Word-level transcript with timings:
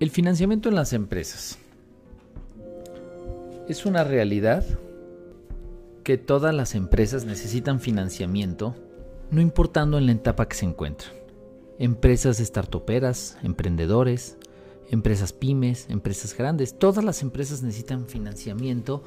El 0.00 0.10
financiamiento 0.10 0.68
en 0.68 0.74
las 0.74 0.92
empresas 0.92 1.56
es 3.68 3.86
una 3.86 4.02
realidad 4.02 4.64
que 6.02 6.18
todas 6.18 6.52
las 6.52 6.74
empresas 6.74 7.24
necesitan 7.24 7.78
financiamiento, 7.78 8.74
no 9.30 9.40
importando 9.40 9.96
en 9.96 10.06
la 10.06 10.12
etapa 10.12 10.48
que 10.48 10.56
se 10.56 10.66
encuentran. 10.66 11.12
Empresas 11.78 12.38
startuperas, 12.38 13.38
emprendedores, 13.44 14.36
empresas 14.90 15.32
pymes, 15.32 15.86
empresas 15.88 16.36
grandes, 16.36 16.76
todas 16.76 17.04
las 17.04 17.22
empresas 17.22 17.62
necesitan 17.62 18.08
financiamiento 18.08 19.04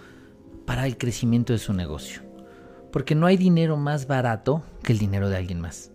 para 0.65 0.87
el 0.87 0.97
crecimiento 0.97 1.51
de 1.51 1.59
su 1.59 1.73
negocio. 1.73 2.21
Porque 2.93 3.13
no 3.13 3.25
hay 3.25 3.35
dinero 3.35 3.75
más 3.75 4.07
barato 4.07 4.63
que 4.83 4.93
el 4.93 4.99
dinero 4.99 5.29
de 5.29 5.35
alguien 5.35 5.59
más. 5.59 5.91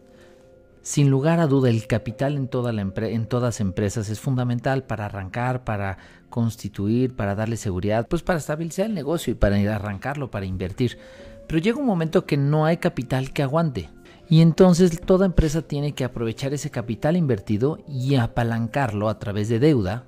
Sin 0.83 1.11
lugar 1.11 1.39
a 1.39 1.47
duda, 1.47 1.71
el 1.71 1.87
capital 1.87 2.37
en, 2.37 2.49
toda 2.49 2.73
la 2.73 2.83
en 2.83 3.27
todas 3.27 3.45
las 3.45 3.61
empresas 3.61 4.09
es 4.09 4.19
fundamental 4.19 4.83
para 4.83 5.07
arrancar, 5.07 5.63
para 5.63 5.99
constituir, 6.29 7.15
para 7.15 7.37
darle 7.37 7.57
seguridad, 7.57 8.09
pues 8.09 8.23
para 8.23 8.41
estabilizar 8.41 8.87
el 8.87 8.95
negocio 8.95 9.31
y 9.31 9.37
para 9.37 9.57
arrancarlo, 9.75 10.33
para 10.33 10.45
invertir. 10.45 10.99
Pero 11.47 11.61
llega 11.61 11.79
un 11.79 11.87
momento 11.87 12.27
que 12.27 12.37
no 12.37 12.65
hay 12.65 12.79
capital 12.79 13.33
que 13.33 13.45
aguante. 13.45 13.91
Y 14.29 14.41
entonces 14.41 15.01
toda 15.01 15.27
empresa 15.27 15.63
tiene 15.63 15.93
que 15.93 16.05
aprovechar 16.05 16.53
ese 16.53 16.71
capital 16.71 17.17
invertido 17.17 17.79
y 17.87 18.17
apalancarlo 18.17 19.09
a 19.09 19.21
través 19.21 19.49
de 19.49 19.61
deuda, 19.61 20.07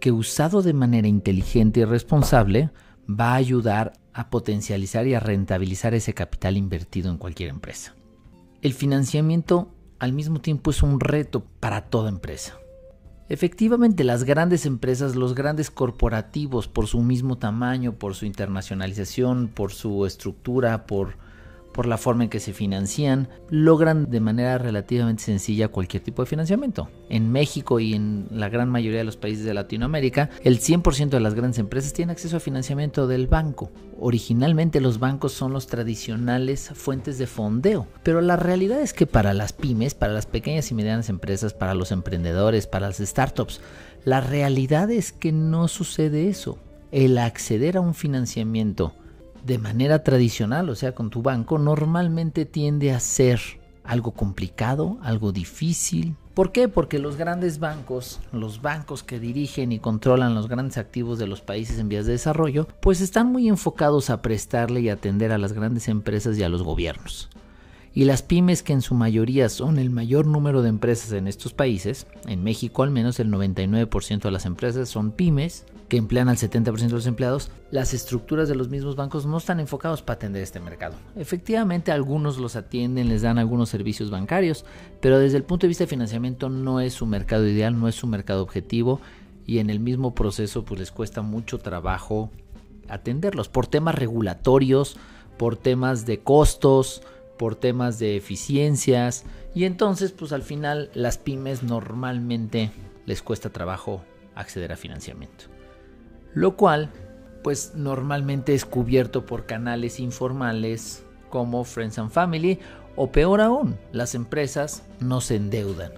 que 0.00 0.10
usado 0.10 0.62
de 0.62 0.72
manera 0.72 1.08
inteligente 1.08 1.80
y 1.80 1.84
responsable 1.84 2.70
va 3.08 3.32
a 3.32 3.36
ayudar 3.36 3.92
a 4.14 4.30
potencializar 4.30 5.06
y 5.06 5.14
a 5.14 5.20
rentabilizar 5.20 5.92
ese 5.92 6.14
capital 6.14 6.56
invertido 6.56 7.10
en 7.10 7.18
cualquier 7.18 7.50
empresa. 7.50 7.94
El 8.62 8.72
financiamiento 8.72 9.73
al 10.04 10.12
mismo 10.12 10.40
tiempo 10.40 10.70
es 10.70 10.82
un 10.82 11.00
reto 11.00 11.42
para 11.60 11.86
toda 11.86 12.08
empresa. 12.08 12.58
Efectivamente, 13.28 14.04
las 14.04 14.24
grandes 14.24 14.66
empresas, 14.66 15.16
los 15.16 15.34
grandes 15.34 15.70
corporativos, 15.70 16.68
por 16.68 16.86
su 16.86 17.00
mismo 17.00 17.38
tamaño, 17.38 17.94
por 17.94 18.14
su 18.14 18.26
internacionalización, 18.26 19.48
por 19.48 19.72
su 19.72 20.04
estructura, 20.04 20.86
por 20.86 21.16
por 21.74 21.86
la 21.86 21.98
forma 21.98 22.22
en 22.24 22.30
que 22.30 22.38
se 22.38 22.52
financian, 22.52 23.28
logran 23.50 24.08
de 24.08 24.20
manera 24.20 24.58
relativamente 24.58 25.24
sencilla 25.24 25.68
cualquier 25.68 26.04
tipo 26.04 26.22
de 26.22 26.26
financiamiento. 26.26 26.88
En 27.10 27.32
México 27.32 27.80
y 27.80 27.94
en 27.94 28.28
la 28.30 28.48
gran 28.48 28.70
mayoría 28.70 29.00
de 29.00 29.04
los 29.04 29.16
países 29.16 29.44
de 29.44 29.54
Latinoamérica, 29.54 30.30
el 30.44 30.60
100% 30.60 31.08
de 31.10 31.20
las 31.20 31.34
grandes 31.34 31.58
empresas 31.58 31.92
tienen 31.92 32.12
acceso 32.12 32.36
a 32.36 32.40
financiamiento 32.40 33.08
del 33.08 33.26
banco. 33.26 33.72
Originalmente 33.98 34.80
los 34.80 35.00
bancos 35.00 35.32
son 35.32 35.52
los 35.52 35.66
tradicionales 35.66 36.70
fuentes 36.74 37.18
de 37.18 37.26
fondeo, 37.26 37.88
pero 38.04 38.20
la 38.20 38.36
realidad 38.36 38.80
es 38.80 38.92
que 38.92 39.06
para 39.06 39.34
las 39.34 39.52
pymes, 39.52 39.94
para 39.94 40.12
las 40.12 40.26
pequeñas 40.26 40.70
y 40.70 40.74
medianas 40.74 41.08
empresas, 41.08 41.54
para 41.54 41.74
los 41.74 41.90
emprendedores, 41.90 42.68
para 42.68 42.86
las 42.86 42.98
startups, 42.98 43.60
la 44.04 44.20
realidad 44.20 44.92
es 44.92 45.10
que 45.10 45.32
no 45.32 45.66
sucede 45.66 46.28
eso. 46.28 46.56
El 46.92 47.18
acceder 47.18 47.76
a 47.76 47.80
un 47.80 47.94
financiamiento 47.94 48.94
de 49.44 49.58
manera 49.58 50.02
tradicional, 50.02 50.70
o 50.70 50.74
sea, 50.74 50.94
con 50.94 51.10
tu 51.10 51.22
banco, 51.22 51.58
normalmente 51.58 52.46
tiende 52.46 52.92
a 52.92 53.00
ser 53.00 53.40
algo 53.84 54.12
complicado, 54.12 54.98
algo 55.02 55.32
difícil. 55.32 56.16
¿Por 56.32 56.50
qué? 56.50 56.68
Porque 56.68 56.98
los 56.98 57.16
grandes 57.16 57.58
bancos, 57.60 58.20
los 58.32 58.62
bancos 58.62 59.02
que 59.02 59.20
dirigen 59.20 59.70
y 59.70 59.78
controlan 59.78 60.34
los 60.34 60.48
grandes 60.48 60.78
activos 60.78 61.18
de 61.18 61.26
los 61.26 61.42
países 61.42 61.78
en 61.78 61.88
vías 61.88 62.06
de 62.06 62.12
desarrollo, 62.12 62.66
pues 62.80 63.00
están 63.00 63.30
muy 63.30 63.48
enfocados 63.48 64.10
a 64.10 64.22
prestarle 64.22 64.80
y 64.80 64.88
atender 64.88 65.30
a 65.30 65.38
las 65.38 65.52
grandes 65.52 65.88
empresas 65.88 66.38
y 66.38 66.42
a 66.42 66.48
los 66.48 66.62
gobiernos. 66.62 67.28
Y 67.96 68.06
las 68.06 68.22
pymes, 68.22 68.64
que 68.64 68.72
en 68.72 68.82
su 68.82 68.94
mayoría 68.94 69.48
son 69.48 69.78
el 69.78 69.88
mayor 69.88 70.26
número 70.26 70.62
de 70.62 70.68
empresas 70.68 71.12
en 71.12 71.28
estos 71.28 71.52
países, 71.52 72.08
en 72.26 72.42
México 72.42 72.82
al 72.82 72.90
menos 72.90 73.20
el 73.20 73.30
99% 73.30 74.20
de 74.20 74.30
las 74.32 74.46
empresas 74.46 74.88
son 74.88 75.12
pymes, 75.12 75.64
que 75.88 75.96
emplean 75.96 76.28
al 76.28 76.36
70% 76.36 76.74
de 76.74 76.88
los 76.88 77.06
empleados, 77.06 77.50
las 77.70 77.94
estructuras 77.94 78.48
de 78.48 78.56
los 78.56 78.68
mismos 78.68 78.96
bancos 78.96 79.26
no 79.26 79.36
están 79.36 79.60
enfocados 79.60 80.02
para 80.02 80.16
atender 80.16 80.42
este 80.42 80.58
mercado. 80.58 80.96
Efectivamente, 81.14 81.92
algunos 81.92 82.38
los 82.38 82.56
atienden, 82.56 83.08
les 83.08 83.22
dan 83.22 83.38
algunos 83.38 83.68
servicios 83.68 84.10
bancarios, 84.10 84.64
pero 85.00 85.20
desde 85.20 85.36
el 85.36 85.44
punto 85.44 85.64
de 85.64 85.68
vista 85.68 85.84
de 85.84 85.88
financiamiento 85.88 86.48
no 86.48 86.80
es 86.80 86.94
su 86.94 87.06
mercado 87.06 87.46
ideal, 87.46 87.78
no 87.78 87.86
es 87.86 87.94
su 87.94 88.08
mercado 88.08 88.42
objetivo 88.42 89.00
y 89.46 89.58
en 89.58 89.70
el 89.70 89.78
mismo 89.78 90.14
proceso 90.14 90.64
pues 90.64 90.80
les 90.80 90.90
cuesta 90.90 91.22
mucho 91.22 91.58
trabajo 91.58 92.30
atenderlos 92.88 93.48
por 93.48 93.68
temas 93.68 93.94
regulatorios, 93.94 94.96
por 95.36 95.56
temas 95.56 96.06
de 96.06 96.20
costos, 96.20 97.02
por 97.38 97.56
temas 97.56 97.98
de 97.98 98.16
eficiencias 98.16 99.24
y 99.54 99.64
entonces 99.64 100.12
pues 100.12 100.32
al 100.32 100.42
final 100.42 100.90
las 100.94 101.18
pymes 101.18 101.62
normalmente 101.62 102.70
les 103.06 103.22
cuesta 103.22 103.50
trabajo 103.50 104.02
acceder 104.34 104.72
a 104.72 104.76
financiamiento 104.76 105.44
lo 106.34 106.56
cual 106.56 106.90
pues 107.42 107.74
normalmente 107.74 108.54
es 108.54 108.64
cubierto 108.64 109.26
por 109.26 109.46
canales 109.46 110.00
informales 110.00 111.04
como 111.30 111.64
Friends 111.64 111.98
and 111.98 112.10
Family 112.10 112.58
o 112.96 113.10
peor 113.10 113.40
aún, 113.40 113.76
las 113.92 114.14
empresas 114.14 114.84
no 115.00 115.20
se 115.20 115.36
endeudan. 115.36 115.92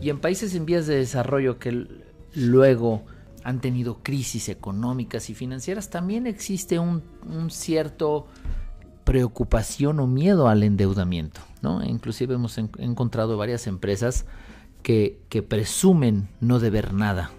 Y 0.00 0.10
en 0.10 0.18
países 0.18 0.54
en 0.54 0.66
vías 0.66 0.86
de 0.86 0.96
desarrollo 0.96 1.58
que 1.58 1.86
luego 2.34 3.02
han 3.44 3.60
tenido 3.60 3.98
crisis 4.02 4.48
económicas 4.48 5.30
y 5.30 5.34
financieras, 5.34 5.90
también 5.90 6.26
existe 6.26 6.78
un, 6.78 7.02
cierto 7.50 8.26
preocupación 9.08 10.00
o 10.00 10.06
miedo 10.06 10.48
al 10.48 10.62
endeudamiento. 10.62 11.40
¿no? 11.62 11.82
Inclusive 11.82 12.34
hemos 12.34 12.58
encontrado 12.58 13.38
varias 13.38 13.66
empresas 13.66 14.26
que, 14.82 15.18
que 15.30 15.42
presumen 15.42 16.28
no 16.40 16.58
deber 16.58 16.92
nada 16.92 17.30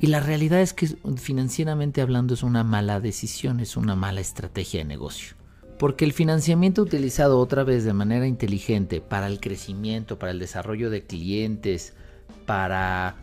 y 0.00 0.06
la 0.06 0.20
realidad 0.20 0.60
es 0.60 0.72
que 0.72 0.86
financieramente 1.16 2.00
hablando 2.00 2.34
es 2.34 2.42
una 2.42 2.62
mala 2.62 3.00
decisión, 3.00 3.58
es 3.60 3.76
una 3.76 3.96
mala 3.96 4.20
estrategia 4.20 4.80
de 4.80 4.84
negocio. 4.84 5.34
Porque 5.78 6.04
el 6.04 6.12
financiamiento 6.12 6.82
utilizado 6.82 7.38
otra 7.38 7.64
vez 7.64 7.84
de 7.84 7.92
manera 7.92 8.26
inteligente 8.26 9.00
para 9.00 9.26
el 9.26 9.40
crecimiento, 9.40 10.18
para 10.18 10.32
el 10.32 10.38
desarrollo 10.38 10.90
de 10.90 11.04
clientes, 11.04 11.94
para 12.46 13.16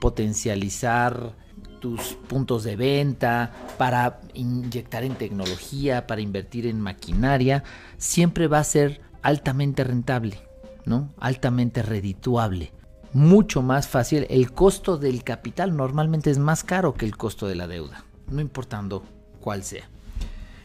potencializar 0.00 1.34
tus 1.82 2.16
puntos 2.28 2.64
de 2.64 2.76
venta, 2.76 3.52
para 3.76 4.20
inyectar 4.32 5.04
en 5.04 5.16
tecnología, 5.16 6.06
para 6.06 6.22
invertir 6.22 6.66
en 6.66 6.80
maquinaria, 6.80 7.64
siempre 7.98 8.46
va 8.46 8.60
a 8.60 8.64
ser 8.64 9.02
altamente 9.20 9.84
rentable, 9.84 10.38
¿no? 10.86 11.10
Altamente 11.18 11.82
redituable 11.82 12.72
mucho 13.12 13.62
más 13.62 13.88
fácil. 13.88 14.26
El 14.30 14.52
costo 14.52 14.96
del 14.96 15.22
capital 15.24 15.76
normalmente 15.76 16.30
es 16.30 16.38
más 16.38 16.64
caro 16.64 16.94
que 16.94 17.04
el 17.04 17.16
costo 17.16 17.46
de 17.46 17.54
la 17.54 17.66
deuda, 17.66 18.04
no 18.30 18.40
importando 18.40 19.02
cuál 19.40 19.62
sea. 19.64 19.88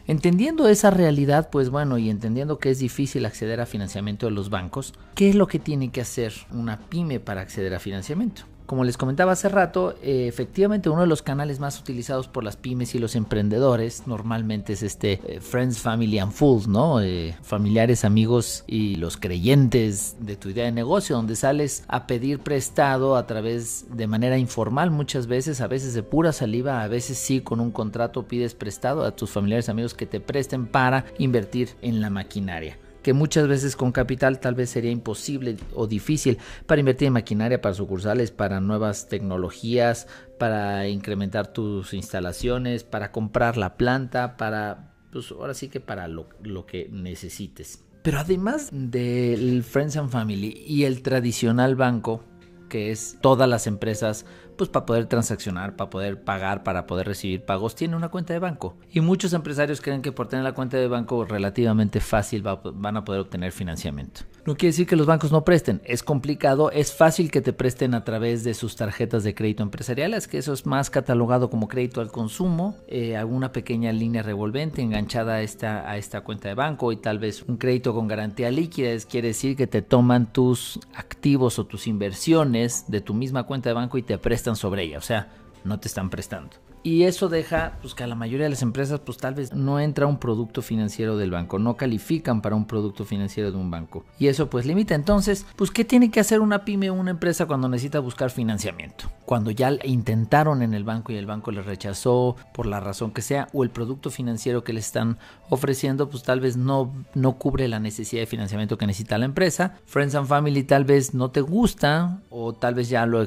Entendiendo 0.06 0.68
esa 0.68 0.90
realidad, 0.90 1.50
pues 1.50 1.68
bueno, 1.68 1.98
y 1.98 2.08
entendiendo 2.08 2.58
que 2.58 2.70
es 2.70 2.78
difícil 2.78 3.26
acceder 3.26 3.60
a 3.60 3.66
financiamiento 3.66 4.24
de 4.24 4.32
los 4.32 4.48
bancos, 4.48 4.94
¿qué 5.14 5.28
es 5.28 5.34
lo 5.34 5.46
que 5.46 5.58
tiene 5.58 5.90
que 5.90 6.00
hacer 6.00 6.32
una 6.50 6.78
pyme 6.78 7.20
para 7.20 7.42
acceder 7.42 7.74
a 7.74 7.80
financiamiento? 7.80 8.44
Como 8.68 8.84
les 8.84 8.98
comentaba 8.98 9.32
hace 9.32 9.48
rato, 9.48 9.94
eh, 10.02 10.26
efectivamente 10.28 10.90
uno 10.90 11.00
de 11.00 11.06
los 11.06 11.22
canales 11.22 11.58
más 11.58 11.80
utilizados 11.80 12.28
por 12.28 12.44
las 12.44 12.58
pymes 12.58 12.94
y 12.94 12.98
los 12.98 13.16
emprendedores 13.16 14.06
normalmente 14.06 14.74
es 14.74 14.82
este 14.82 15.22
eh, 15.24 15.40
Friends, 15.40 15.78
Family 15.78 16.18
and 16.18 16.32
Fools, 16.32 16.68
¿no? 16.68 17.00
Eh, 17.00 17.34
familiares, 17.40 18.04
amigos 18.04 18.64
y 18.66 18.96
los 18.96 19.16
creyentes 19.16 20.16
de 20.20 20.36
tu 20.36 20.50
idea 20.50 20.66
de 20.66 20.72
negocio, 20.72 21.16
donde 21.16 21.34
sales 21.34 21.84
a 21.88 22.06
pedir 22.06 22.40
prestado 22.40 23.16
a 23.16 23.26
través 23.26 23.86
de 23.90 24.06
manera 24.06 24.36
informal 24.36 24.90
muchas 24.90 25.28
veces, 25.28 25.62
a 25.62 25.66
veces 25.66 25.94
de 25.94 26.02
pura 26.02 26.34
saliva, 26.34 26.82
a 26.82 26.88
veces 26.88 27.16
sí 27.16 27.40
con 27.40 27.60
un 27.60 27.70
contrato 27.70 28.28
pides 28.28 28.54
prestado 28.54 29.06
a 29.06 29.16
tus 29.16 29.30
familiares, 29.30 29.70
amigos 29.70 29.94
que 29.94 30.04
te 30.04 30.20
presten 30.20 30.66
para 30.66 31.06
invertir 31.16 31.70
en 31.80 32.02
la 32.02 32.10
maquinaria 32.10 32.76
que 33.02 33.12
muchas 33.12 33.48
veces 33.48 33.76
con 33.76 33.92
capital 33.92 34.40
tal 34.40 34.54
vez 34.54 34.70
sería 34.70 34.90
imposible 34.90 35.56
o 35.74 35.86
difícil 35.86 36.38
para 36.66 36.80
invertir 36.80 37.08
en 37.08 37.14
maquinaria, 37.14 37.60
para 37.60 37.74
sucursales, 37.74 38.30
para 38.30 38.60
nuevas 38.60 39.08
tecnologías, 39.08 40.06
para 40.38 40.88
incrementar 40.88 41.52
tus 41.52 41.94
instalaciones, 41.94 42.84
para 42.84 43.12
comprar 43.12 43.56
la 43.56 43.76
planta, 43.76 44.36
para, 44.36 44.94
pues 45.12 45.30
ahora 45.32 45.54
sí 45.54 45.68
que 45.68 45.80
para 45.80 46.08
lo, 46.08 46.28
lo 46.42 46.66
que 46.66 46.88
necesites. 46.90 47.84
Pero 48.02 48.20
además 48.20 48.70
del 48.72 49.62
Friends 49.64 49.96
and 49.96 50.10
Family 50.10 50.64
y 50.66 50.84
el 50.84 51.02
tradicional 51.02 51.76
banco, 51.76 52.24
que 52.68 52.90
es 52.90 53.18
todas 53.20 53.48
las 53.48 53.66
empresas 53.66 54.24
pues 54.58 54.68
para 54.68 54.84
poder 54.84 55.06
transaccionar, 55.06 55.76
para 55.76 55.88
poder 55.88 56.22
pagar, 56.22 56.62
para 56.64 56.86
poder 56.86 57.06
recibir 57.06 57.44
pagos, 57.44 57.74
tiene 57.74 57.96
una 57.96 58.10
cuenta 58.10 58.34
de 58.34 58.40
banco. 58.40 58.76
Y 58.90 59.00
muchos 59.00 59.32
empresarios 59.32 59.80
creen 59.80 60.02
que 60.02 60.12
por 60.12 60.28
tener 60.28 60.44
la 60.44 60.52
cuenta 60.52 60.76
de 60.76 60.88
banco 60.88 61.24
relativamente 61.24 62.00
fácil 62.00 62.42
van 62.42 62.96
a 62.96 63.04
poder 63.04 63.22
obtener 63.22 63.52
financiamiento. 63.52 64.22
No 64.44 64.56
quiere 64.56 64.72
decir 64.72 64.86
que 64.86 64.96
los 64.96 65.06
bancos 65.06 65.30
no 65.30 65.44
presten, 65.44 65.82
es 65.84 66.02
complicado, 66.02 66.70
es 66.70 66.94
fácil 66.94 67.30
que 67.30 67.40
te 67.40 67.52
presten 67.52 67.94
a 67.94 68.04
través 68.04 68.44
de 68.44 68.54
sus 68.54 68.76
tarjetas 68.76 69.22
de 69.22 69.34
crédito 69.34 69.62
empresariales, 69.62 70.26
que 70.26 70.38
eso 70.38 70.52
es 70.52 70.66
más 70.66 70.90
catalogado 70.90 71.50
como 71.50 71.68
crédito 71.68 72.00
al 72.00 72.10
consumo, 72.10 72.76
eh, 72.88 73.16
alguna 73.16 73.52
pequeña 73.52 73.92
línea 73.92 74.22
revolvente 74.22 74.82
enganchada 74.82 75.34
a 75.34 75.42
esta, 75.42 75.88
a 75.88 75.98
esta 75.98 76.22
cuenta 76.22 76.48
de 76.48 76.54
banco 76.54 76.92
y 76.92 76.96
tal 76.96 77.18
vez 77.18 77.44
un 77.46 77.58
crédito 77.58 77.94
con 77.94 78.08
garantía 78.08 78.50
líquida, 78.50 78.88
quiere 79.08 79.28
decir 79.28 79.54
que 79.54 79.66
te 79.66 79.82
toman 79.82 80.32
tus 80.32 80.80
activos 80.94 81.58
o 81.58 81.66
tus 81.66 81.86
inversiones 81.86 82.86
de 82.88 83.00
tu 83.00 83.14
misma 83.14 83.44
cuenta 83.44 83.68
de 83.68 83.74
banco 83.74 83.98
y 83.98 84.02
te 84.02 84.18
prestan 84.18 84.47
sobre 84.56 84.84
ella. 84.84 84.98
O 84.98 85.02
sea, 85.02 85.28
no 85.64 85.80
te 85.80 85.88
están 85.88 86.10
prestando. 86.10 86.56
Y 86.82 87.04
eso 87.04 87.28
deja 87.28 87.78
pues, 87.80 87.94
que 87.94 88.04
a 88.04 88.06
la 88.06 88.14
mayoría 88.14 88.44
de 88.44 88.50
las 88.50 88.62
empresas 88.62 89.00
pues 89.00 89.18
tal 89.18 89.34
vez 89.34 89.52
no 89.52 89.80
entra 89.80 90.06
un 90.06 90.18
producto 90.18 90.62
financiero 90.62 91.16
del 91.16 91.30
banco, 91.30 91.58
no 91.58 91.76
califican 91.76 92.40
para 92.40 92.56
un 92.56 92.66
producto 92.66 93.04
financiero 93.04 93.50
de 93.50 93.56
un 93.56 93.70
banco. 93.70 94.04
Y 94.18 94.28
eso 94.28 94.48
pues 94.48 94.66
limita. 94.66 94.94
Entonces, 94.94 95.46
pues 95.56 95.70
¿qué 95.70 95.84
tiene 95.84 96.10
que 96.10 96.20
hacer 96.20 96.40
una 96.40 96.64
pyme 96.64 96.90
o 96.90 96.94
una 96.94 97.10
empresa 97.10 97.46
cuando 97.46 97.68
necesita 97.68 98.00
buscar 98.00 98.30
financiamiento? 98.30 99.10
Cuando 99.24 99.50
ya 99.50 99.72
intentaron 99.84 100.62
en 100.62 100.74
el 100.74 100.84
banco 100.84 101.12
y 101.12 101.16
el 101.16 101.26
banco 101.26 101.50
les 101.50 101.66
rechazó 101.66 102.36
por 102.52 102.66
la 102.66 102.80
razón 102.80 103.10
que 103.12 103.22
sea 103.22 103.48
o 103.52 103.64
el 103.64 103.70
producto 103.70 104.10
financiero 104.10 104.64
que 104.64 104.72
le 104.72 104.80
están 104.80 105.18
ofreciendo 105.50 106.08
pues 106.08 106.22
tal 106.22 106.40
vez 106.40 106.56
no, 106.56 106.92
no 107.14 107.38
cubre 107.38 107.68
la 107.68 107.80
necesidad 107.80 108.22
de 108.22 108.26
financiamiento 108.26 108.78
que 108.78 108.86
necesita 108.86 109.18
la 109.18 109.24
empresa. 109.24 109.74
Friends 109.86 110.14
and 110.14 110.26
Family 110.26 110.62
tal 110.62 110.84
vez 110.84 111.14
no 111.14 111.30
te 111.30 111.40
gusta 111.40 112.20
o 112.30 112.54
tal 112.54 112.74
vez 112.74 112.88
ya 112.88 113.06
lo, 113.06 113.26